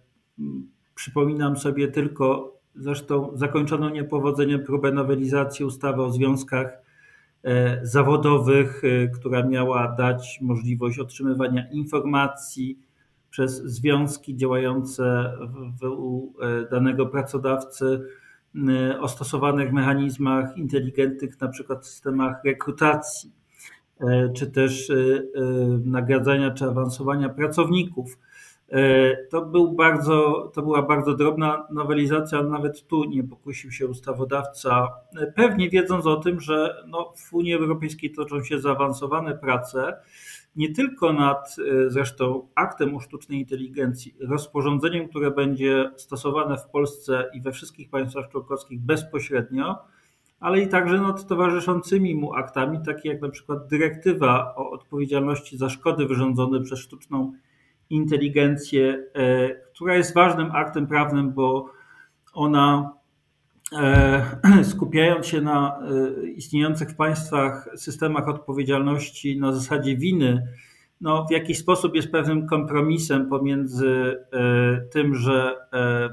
przypominam 0.95 1.57
sobie 1.57 1.89
tylko 1.89 2.58
zresztą 2.79 3.31
zakończoną 3.35 3.89
niepowodzeniem 3.89 4.65
próbę 4.65 4.93
nowelizacji 4.93 5.65
ustawy 5.65 6.03
o 6.03 6.11
związkach 6.11 6.83
e, 7.45 7.81
zawodowych, 7.87 8.83
e, 8.85 9.09
która 9.09 9.43
miała 9.43 9.95
dać 9.99 10.39
możliwość 10.43 10.99
otrzymywania 10.99 11.71
informacji 11.71 12.79
przez 13.31 13.63
związki 13.63 14.37
działające 14.37 15.33
u 15.83 16.33
danego 16.71 17.07
pracodawcy 17.07 18.01
o 19.01 19.09
stosowanych 19.09 19.73
mechanizmach 19.73 20.57
inteligentnych, 20.57 21.41
na 21.41 21.49
przykład 21.49 21.87
systemach 21.87 22.45
rekrutacji, 22.45 23.33
e, 24.01 24.33
czy 24.33 24.47
też 24.51 24.91
e, 24.91 24.95
e, 24.95 25.23
nagradzania 25.85 26.51
czy 26.51 26.65
awansowania 26.65 27.29
pracowników. 27.29 28.19
To, 29.31 29.43
był 29.43 29.73
bardzo, 29.73 30.51
to 30.55 30.63
była 30.63 30.83
bardzo 30.83 31.15
drobna 31.15 31.67
nowelizacja, 31.71 32.43
nawet 32.43 32.87
tu 32.87 33.05
nie 33.05 33.25
pokusił 33.25 33.73
się 33.73 33.87
ustawodawca, 33.87 34.89
pewnie 35.37 35.71
wiedząc 35.71 36.07
o 36.07 36.17
tym, 36.17 36.41
że 36.41 36.85
no, 36.87 37.13
w 37.17 37.35
Unii 37.35 37.55
Europejskiej 37.55 38.13
toczą 38.13 38.45
się 38.45 38.61
zaawansowane 38.61 39.35
prace, 39.35 39.97
nie 40.57 40.75
tylko 40.75 41.13
nad 41.13 41.57
zresztą 41.89 42.49
aktem 42.55 42.97
o 42.97 43.01
sztucznej 43.01 43.39
inteligencji, 43.39 44.15
rozporządzeniem, 44.21 45.09
które 45.09 45.31
będzie 45.31 45.91
stosowane 45.97 46.57
w 46.59 46.67
Polsce 46.67 47.31
i 47.35 47.41
we 47.41 47.53
wszystkich 47.53 47.91
państwach 47.91 48.29
członkowskich 48.29 48.81
bezpośrednio, 48.81 49.79
ale 50.41 50.61
i 50.61 50.69
także 50.69 51.01
nad 51.01 51.27
towarzyszącymi 51.27 52.15
mu 52.15 52.35
aktami, 52.35 52.79
takie 52.87 53.09
jak 53.09 53.23
na 53.23 53.29
przykład 53.29 53.67
dyrektywa 53.67 54.55
o 54.57 54.71
odpowiedzialności 54.71 55.59
za 55.59 55.69
szkody 55.69 56.07
wyrządzone 56.07 56.61
przez 56.61 56.79
sztuczną 56.79 57.19
inteligencję, 57.19 57.48
e, 57.91 59.49
która 59.75 59.97
jest 59.97 60.15
ważnym 60.15 60.51
aktem 60.53 60.87
prawnym, 60.87 61.33
bo 61.33 61.71
ona 62.35 62.93
e, 63.73 64.65
skupiając 64.71 65.27
się 65.27 65.41
na 65.41 65.81
e, 65.81 66.27
istniejących 66.29 66.91
w 66.91 66.97
państwach 66.97 67.69
systemach 67.77 68.29
odpowiedzialności 68.29 69.41
na 69.41 69.53
zasadzie 69.53 69.97
winy, 69.97 70.47
no, 71.01 71.27
w 71.27 71.33
jakiś 71.33 71.59
sposób 71.59 71.95
jest 71.95 72.13
pewnym 72.13 72.47
kompromisem 72.47 73.29
pomiędzy 73.29 74.17
tym, 74.91 75.15
że 75.15 75.57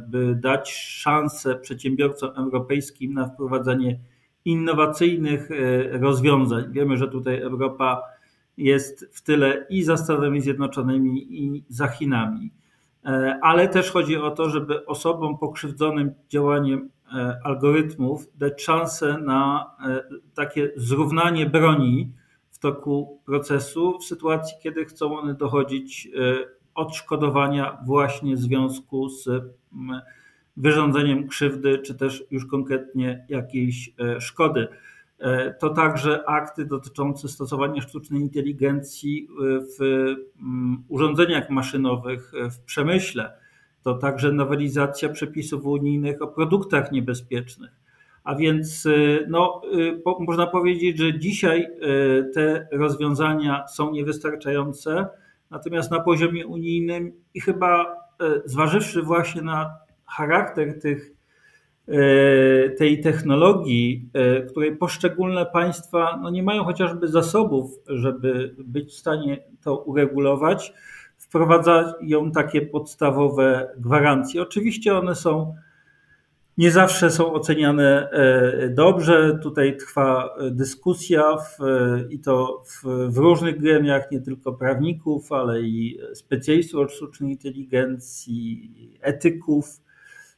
by 0.07 0.35
dać 0.35 0.71
szansę 0.73 1.55
przedsiębiorcom 1.55 2.29
europejskim 2.37 3.13
na 3.13 3.27
wprowadzenie 3.27 3.99
innowacyjnych 4.45 5.49
rozwiązań. 5.91 6.63
Wiemy, 6.71 6.97
że 6.97 7.07
tutaj 7.07 7.41
Europa 7.41 8.01
jest 8.57 9.09
w 9.11 9.21
tyle 9.21 9.65
i 9.69 9.83
za 9.83 9.97
Stanami 9.97 10.41
Zjednoczonymi, 10.41 11.43
i 11.43 11.63
za 11.69 11.87
Chinami. 11.87 12.51
E, 13.05 13.39
ale 13.41 13.67
też 13.67 13.91
chodzi 13.91 14.17
o 14.17 14.31
to, 14.31 14.49
żeby 14.49 14.85
osobom 14.85 15.37
pokrzywdzonym 15.37 16.13
działaniem 16.29 16.89
e, 17.15 17.39
algorytmów 17.43 18.27
dać 18.37 18.63
szansę 18.63 19.17
na 19.17 19.71
e, 19.87 20.03
takie 20.35 20.71
zrównanie 20.75 21.45
broni 21.45 22.11
w 22.51 22.59
toku 22.59 23.21
procesu, 23.25 23.99
w 23.99 24.05
sytuacji, 24.05 24.57
kiedy 24.63 24.85
chcą 24.85 25.19
one 25.19 25.33
dochodzić 25.33 26.09
odszkodowania 26.75 27.77
właśnie 27.85 28.35
w 28.35 28.39
związku 28.39 29.09
z 29.09 29.29
wyrządzeniem 30.57 31.27
krzywdy, 31.27 31.79
czy 31.79 31.95
też 31.95 32.23
już 32.31 32.45
konkretnie 32.45 33.25
jakiejś 33.29 33.93
szkody. 34.19 34.67
E, 35.19 35.53
to 35.53 35.69
także 35.69 36.29
akty 36.29 36.65
dotyczące 36.65 37.27
stosowania 37.27 37.81
sztucznej 37.81 38.21
inteligencji 38.21 39.27
e, 39.29 39.59
w 39.59 39.83
mm, 40.41 40.83
urządzeniach 40.87 41.49
maszynowych 41.49 42.31
e, 42.33 42.49
w 42.49 42.59
przemyśle. 42.59 43.33
To 43.83 43.93
także 43.93 44.31
nowelizacja 44.31 45.09
przepisów 45.09 45.65
unijnych 45.65 46.21
o 46.21 46.27
produktach 46.27 46.91
niebezpiecznych. 46.91 47.71
A 48.23 48.35
więc 48.35 48.87
no, 49.27 49.61
można 50.19 50.47
powiedzieć, 50.47 50.97
że 50.97 51.19
dzisiaj 51.19 51.67
te 52.33 52.67
rozwiązania 52.71 53.67
są 53.67 53.91
niewystarczające, 53.91 55.07
natomiast 55.51 55.91
na 55.91 55.99
poziomie 55.99 56.47
unijnym 56.47 57.11
i 57.33 57.41
chyba 57.41 57.95
zważywszy 58.45 59.01
właśnie 59.01 59.41
na 59.41 59.73
charakter 60.05 60.79
tych 60.79 61.14
tej 62.77 63.01
technologii, 63.01 64.09
e, 64.13 64.41
której 64.41 64.77
poszczególne 64.77 65.45
państwa 65.45 66.19
no 66.21 66.29
nie 66.29 66.43
mają 66.43 66.63
chociażby 66.63 67.07
zasobów, 67.07 67.71
żeby 67.87 68.55
być 68.57 68.89
w 68.91 68.95
stanie 68.95 69.43
to 69.63 69.77
uregulować, 69.77 70.73
wprowadzają 71.17 72.31
takie 72.33 72.61
podstawowe 72.61 73.69
gwarancje. 73.77 74.41
Oczywiście 74.41 74.97
one 74.97 75.15
są 75.15 75.55
nie 76.57 76.71
zawsze 76.71 77.11
są 77.11 77.33
oceniane 77.33 78.09
e, 78.11 78.69
dobrze. 78.69 79.39
Tutaj 79.43 79.77
trwa 79.77 80.35
dyskusja 80.51 81.37
w, 81.37 81.57
i 82.09 82.19
to 82.19 82.63
w, 82.65 82.83
w, 83.13 83.17
różnych 83.17 83.59
gremiach, 83.59 84.11
nie 84.11 84.21
tylko 84.21 84.53
prawników, 84.53 85.31
ale 85.31 85.61
i 85.61 85.99
specjalistów 86.13 86.79
od 86.79 86.91
sztucznej 86.91 87.31
inteligencji, 87.31 88.71
etyków. 89.01 89.84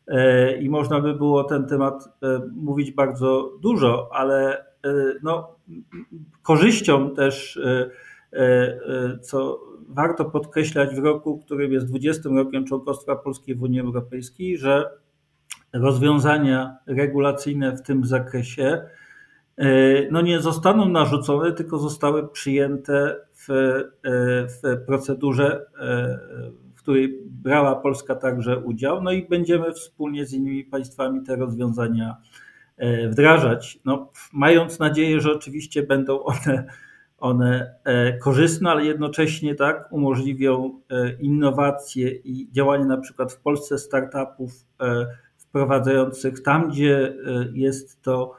E, 0.08 0.58
i 0.58 0.70
można 0.70 1.02
by 1.02 1.14
było 1.14 1.44
ten 1.44 1.68
temat 1.68 2.10
e, 2.24 2.42
mówić 2.56 2.92
bardzo 2.92 3.52
dużo, 3.62 4.10
ale 4.14 4.58
e, 4.58 4.64
no, 5.24 5.56
korzyścią 6.42 7.16
też, 7.16 7.60
co 9.22 9.60
warto 9.90 10.26
podkreślać 10.26 10.96
w 10.96 11.04
roku, 11.04 11.38
którym 11.38 11.72
jest 11.72 11.86
20 11.86 12.30
rokiem 12.30 12.66
członkostwa 12.66 13.16
Polski 13.16 13.56
w 13.56 13.64
Unii 13.64 13.80
Europejskiej, 13.80 14.58
że 14.58 14.90
rozwiązania 15.74 16.78
regulacyjne 16.86 17.78
w 17.78 17.82
tym 17.82 18.06
zakresie 18.06 18.82
no 20.12 20.22
nie 20.22 20.40
zostaną 20.40 20.90
narzucone, 20.90 21.52
tylko 21.52 21.78
zostały 21.78 22.28
przyjęte 22.28 23.16
w, 23.34 23.48
w 24.64 24.86
procedurze 24.86 25.66
której 26.88 27.20
brała 27.26 27.76
Polska 27.76 28.16
także 28.16 28.60
udział, 28.60 29.04
no 29.04 29.12
i 29.12 29.28
będziemy 29.28 29.74
wspólnie 29.74 30.26
z 30.26 30.34
innymi 30.34 30.64
państwami 30.64 31.24
te 31.24 31.36
rozwiązania 31.36 32.18
e, 32.78 33.10
wdrażać, 33.10 33.80
no, 33.86 34.12
mając 34.34 34.80
nadzieję, 34.80 35.22
że 35.22 35.32
oczywiście 35.32 35.84
będą 35.84 36.24
one, 36.24 36.66
one 37.18 37.76
e, 37.84 38.18
korzystne, 38.18 38.72
ale 38.72 38.86
jednocześnie 38.86 39.56
tak 39.56 39.92
umożliwią 39.92 40.82
e, 40.90 41.12
innowacje 41.20 42.10
i 42.12 42.52
działanie 42.52 42.86
na 42.86 42.98
przykład 42.98 43.34
w 43.34 43.40
Polsce 43.40 43.78
startupów 43.78 44.52
wprowadzających 45.38 46.44
tam, 46.44 46.70
gdzie 46.70 47.16
jest 47.54 48.02
to 48.02 48.36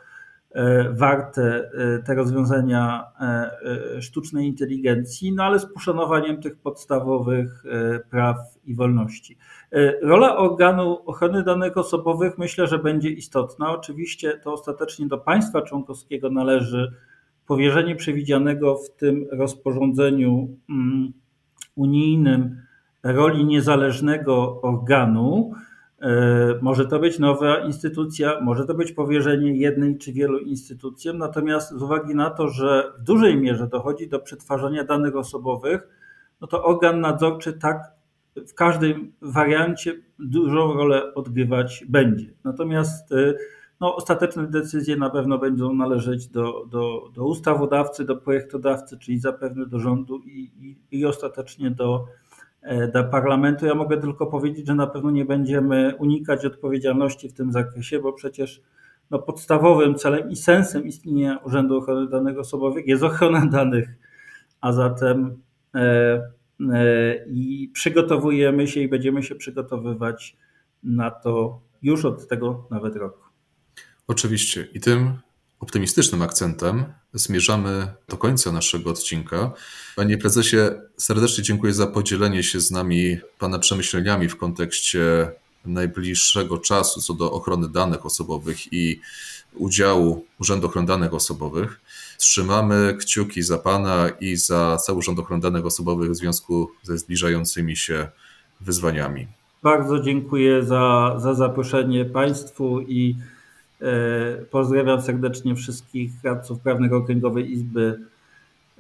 warte 0.93 1.71
e, 1.75 2.03
te 2.03 2.15
rozwiązania 2.15 3.05
e, 3.21 4.03
sztucznej 4.03 4.47
inteligencji, 4.47 5.33
no 5.33 5.45
ale 5.45 5.59
z 5.59 5.67
poszanowaniem 5.67 6.43
tych 6.43 6.57
podstawowych 6.57 7.65
praw 8.11 8.37
i 8.65 8.75
wolności. 8.75 9.37
Rola 10.03 10.37
organu 10.37 10.99
ochrony 11.07 11.43
danych 11.43 11.77
osobowych 11.77 12.39
myślę, 12.39 12.67
że 12.67 12.79
będzie 12.79 13.11
istotna. 13.11 13.71
Oczywiście 13.71 14.39
to 14.39 14.53
ostatecznie 14.53 15.07
do 15.07 15.19
państwa 15.19 15.63
członkowskiego 15.63 16.31
należy 16.31 16.93
powierzenie 17.47 17.97
przewidzianego 17.97 18.77
w 18.77 18.91
tym 18.91 19.27
rozporządzeniu 19.33 20.49
mm, 20.71 21.13
unijnym 21.77 22.63
roli 23.03 23.45
niezależnego 23.45 24.61
organu, 24.63 25.53
E, 25.53 25.68
może 26.63 26.87
to 26.87 26.99
być 26.99 27.19
nowa 27.19 27.59
instytucja, 27.59 28.41
może 28.41 28.65
to 28.65 28.75
być 28.75 28.93
powierzenie 28.93 29.57
jednej 29.57 29.99
czy 29.99 30.13
wielu 30.13 30.39
instytucjom, 30.39 31.19
natomiast 31.19 31.71
z 31.71 31.83
uwagi 31.83 32.15
na 32.15 32.31
to, 32.31 32.49
że 32.49 32.93
w 32.99 33.03
dużej 33.03 33.37
mierze 33.37 33.67
dochodzi 33.67 34.09
do 34.09 34.19
przetwarzania 34.19 34.85
danych 34.85 35.17
osobowych, 35.17 35.89
no 36.41 36.47
to 36.47 36.65
organ 36.65 37.01
nadzorczy 37.01 37.53
tak 37.53 37.79
w 38.49 38.55
każdym 38.55 39.13
wariancie 39.23 39.95
dużą 40.19 40.75
rolę 40.75 41.15
odgrywać 41.15 41.85
będzie. 41.89 42.27
Natomiast 42.45 43.13
e, 43.13 43.35
no, 43.81 43.97
ostateczne 43.97 44.47
decyzje 44.47 44.97
na 44.97 45.11
pewno 45.11 45.39
będą 45.39 45.75
należeć 45.75 46.29
do, 46.29 46.67
do, 46.67 47.11
do 47.15 47.27
ustawodawcy, 47.27 48.05
do 48.05 48.17
projektodawcy, 48.17 48.99
czyli 48.99 49.19
zapewne 49.19 49.67
do 49.67 49.79
rządu 49.79 50.19
i, 50.19 50.51
i, 50.91 50.99
i 50.99 51.07
ostatecznie 51.07 51.71
do 51.71 52.05
E, 52.05 52.28
do 52.95 53.05
parlamentu. 53.05 53.67
Ja 53.67 53.75
mogę 53.75 54.01
tylko 54.01 54.27
powiedzieć, 54.27 54.67
że 54.67 54.75
na 54.75 54.87
pewno 54.87 55.11
nie 55.11 55.25
będziemy 55.25 55.95
unikać 55.99 56.45
odpowiedzialności 56.45 57.29
w 57.29 57.35
tym 57.35 57.53
zakresie, 57.53 57.99
bo 57.99 58.13
przecież 58.13 58.63
no, 59.11 59.19
podstawowym 59.19 59.95
celem 59.95 60.31
i 60.31 60.37
sensem 60.37 60.87
istnienia 60.87 61.39
Urzędu 61.45 61.77
Ochrony 61.77 62.09
Danych 62.09 62.39
Osobowych 62.39 62.87
jest 62.87 63.03
ochrona 63.03 63.47
danych, 63.47 63.89
a 64.61 64.73
zatem 64.73 65.43
e, 65.75 65.81
e, 66.73 67.27
i 67.27 67.71
przygotowujemy 67.73 68.69
się 68.69 68.81
i 68.81 68.89
będziemy 68.89 69.23
się 69.23 69.35
przygotowywać 69.35 70.37
na 70.83 71.11
to 71.11 71.61
już 71.83 72.05
od 72.05 72.29
tego 72.29 72.67
nawet 72.71 72.97
roku. 72.97 73.23
Oczywiście 74.07 74.69
i 74.75 74.81
tym 74.81 75.19
optymistycznym 75.61 76.23
akcentem 76.23 76.85
zmierzamy 77.15 77.87
do 78.09 78.17
końca 78.17 78.53
naszego 78.53 78.91
odcinka. 78.91 79.53
Panie 79.97 80.19
prezesie, 80.19 80.57
serdecznie 80.97 81.45
dziękuję 81.45 81.75
za 81.75 81.87
podzielenie 81.87 82.43
się 82.43 82.61
z 82.61 82.71
nami 82.71 83.19
Pana 83.39 83.59
przemyśleniami 83.59 84.29
w 84.29 84.37
kontekście 84.37 85.31
najbliższego 85.65 86.59
czasu 86.59 87.01
co 87.01 87.15
do 87.15 87.33
ochrony 87.33 87.69
danych 87.69 88.07
osobowych 88.07 88.73
i 88.73 89.01
udziału 89.55 90.25
Urzędu 90.41 90.67
Ochrony 90.67 90.87
Danych 90.87 91.15
Osobowych. 91.15 91.81
Trzymamy 92.19 92.97
kciuki 93.01 93.43
za 93.43 93.59
Pana 93.59 94.09
i 94.21 94.37
za 94.37 94.77
cały 94.77 94.99
Urząd 94.99 95.19
Ochrony 95.19 95.43
Danych 95.43 95.67
Osobowych 95.67 96.11
w 96.11 96.15
związku 96.15 96.71
ze 96.83 96.99
zbliżającymi 96.99 97.77
się 97.77 98.09
wyzwaniami. 98.61 99.27
Bardzo 99.63 100.01
dziękuję 100.01 100.63
za, 100.63 101.15
za 101.19 101.35
zaproszenie 101.35 102.05
Państwu 102.05 102.81
i 102.81 103.17
pozdrawiam 104.51 105.03
serdecznie 105.03 105.55
wszystkich 105.55 106.11
radców 106.25 106.61
prawnych 106.61 106.93
Okręgowej 106.93 107.53
Izby 107.53 108.01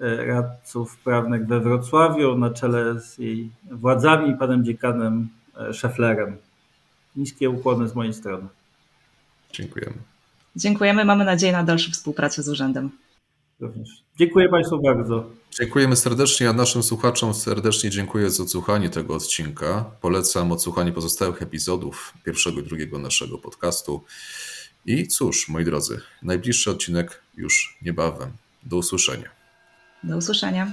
e, 0.01 0.26
radców 0.26 0.96
prawnych 0.96 1.46
we 1.46 1.61
Wrocławiu 1.61 2.38
na 2.38 2.51
czele 2.51 3.01
z 3.01 3.18
jej 3.18 3.51
władzami, 3.70 4.36
panem 4.36 4.64
dziekanem 4.64 5.28
e, 5.61 5.74
Szeflerem. 5.74 6.36
Niskie 7.16 7.51
ukłony 7.51 7.88
z 7.88 7.94
mojej 7.94 8.14
strony. 8.14 8.46
Dziękujemy. 9.53 9.96
Dziękujemy. 10.57 11.05
Mamy 11.05 11.24
nadzieję 11.24 11.53
na 11.53 11.62
dalszą 11.62 11.92
współpracę 11.92 12.42
z 12.42 12.49
urzędem. 12.49 12.90
Również. 13.61 13.88
Dziękuję 14.16 14.49
Państwu 14.49 14.82
bardzo. 14.82 15.30
Dziękujemy 15.61 15.96
serdecznie, 15.96 16.49
a 16.49 16.53
naszym 16.53 16.82
słuchaczom 16.82 17.34
serdecznie 17.34 17.90
dziękuję 17.90 18.30
za 18.30 18.42
odsłuchanie 18.42 18.90
tego 18.90 19.14
odcinka. 19.14 19.84
Polecam 20.01 20.53
odsłuchanie 20.53 20.92
pozostałych 20.92 21.42
epizodów 21.42 22.14
pierwszego 22.24 22.61
i 22.61 22.62
drugiego 22.62 22.99
naszego 22.99 23.38
podcastu. 23.38 24.05
I 24.86 25.08
cóż, 25.08 25.48
moi 25.48 25.64
drodzy, 25.64 26.00
najbliższy 26.22 26.70
odcinek 26.70 27.22
już 27.36 27.78
niebawem. 27.82 28.32
Do 28.62 28.76
usłyszenia. 28.76 29.28
Do 30.04 30.16
usłyszenia. 30.16 30.72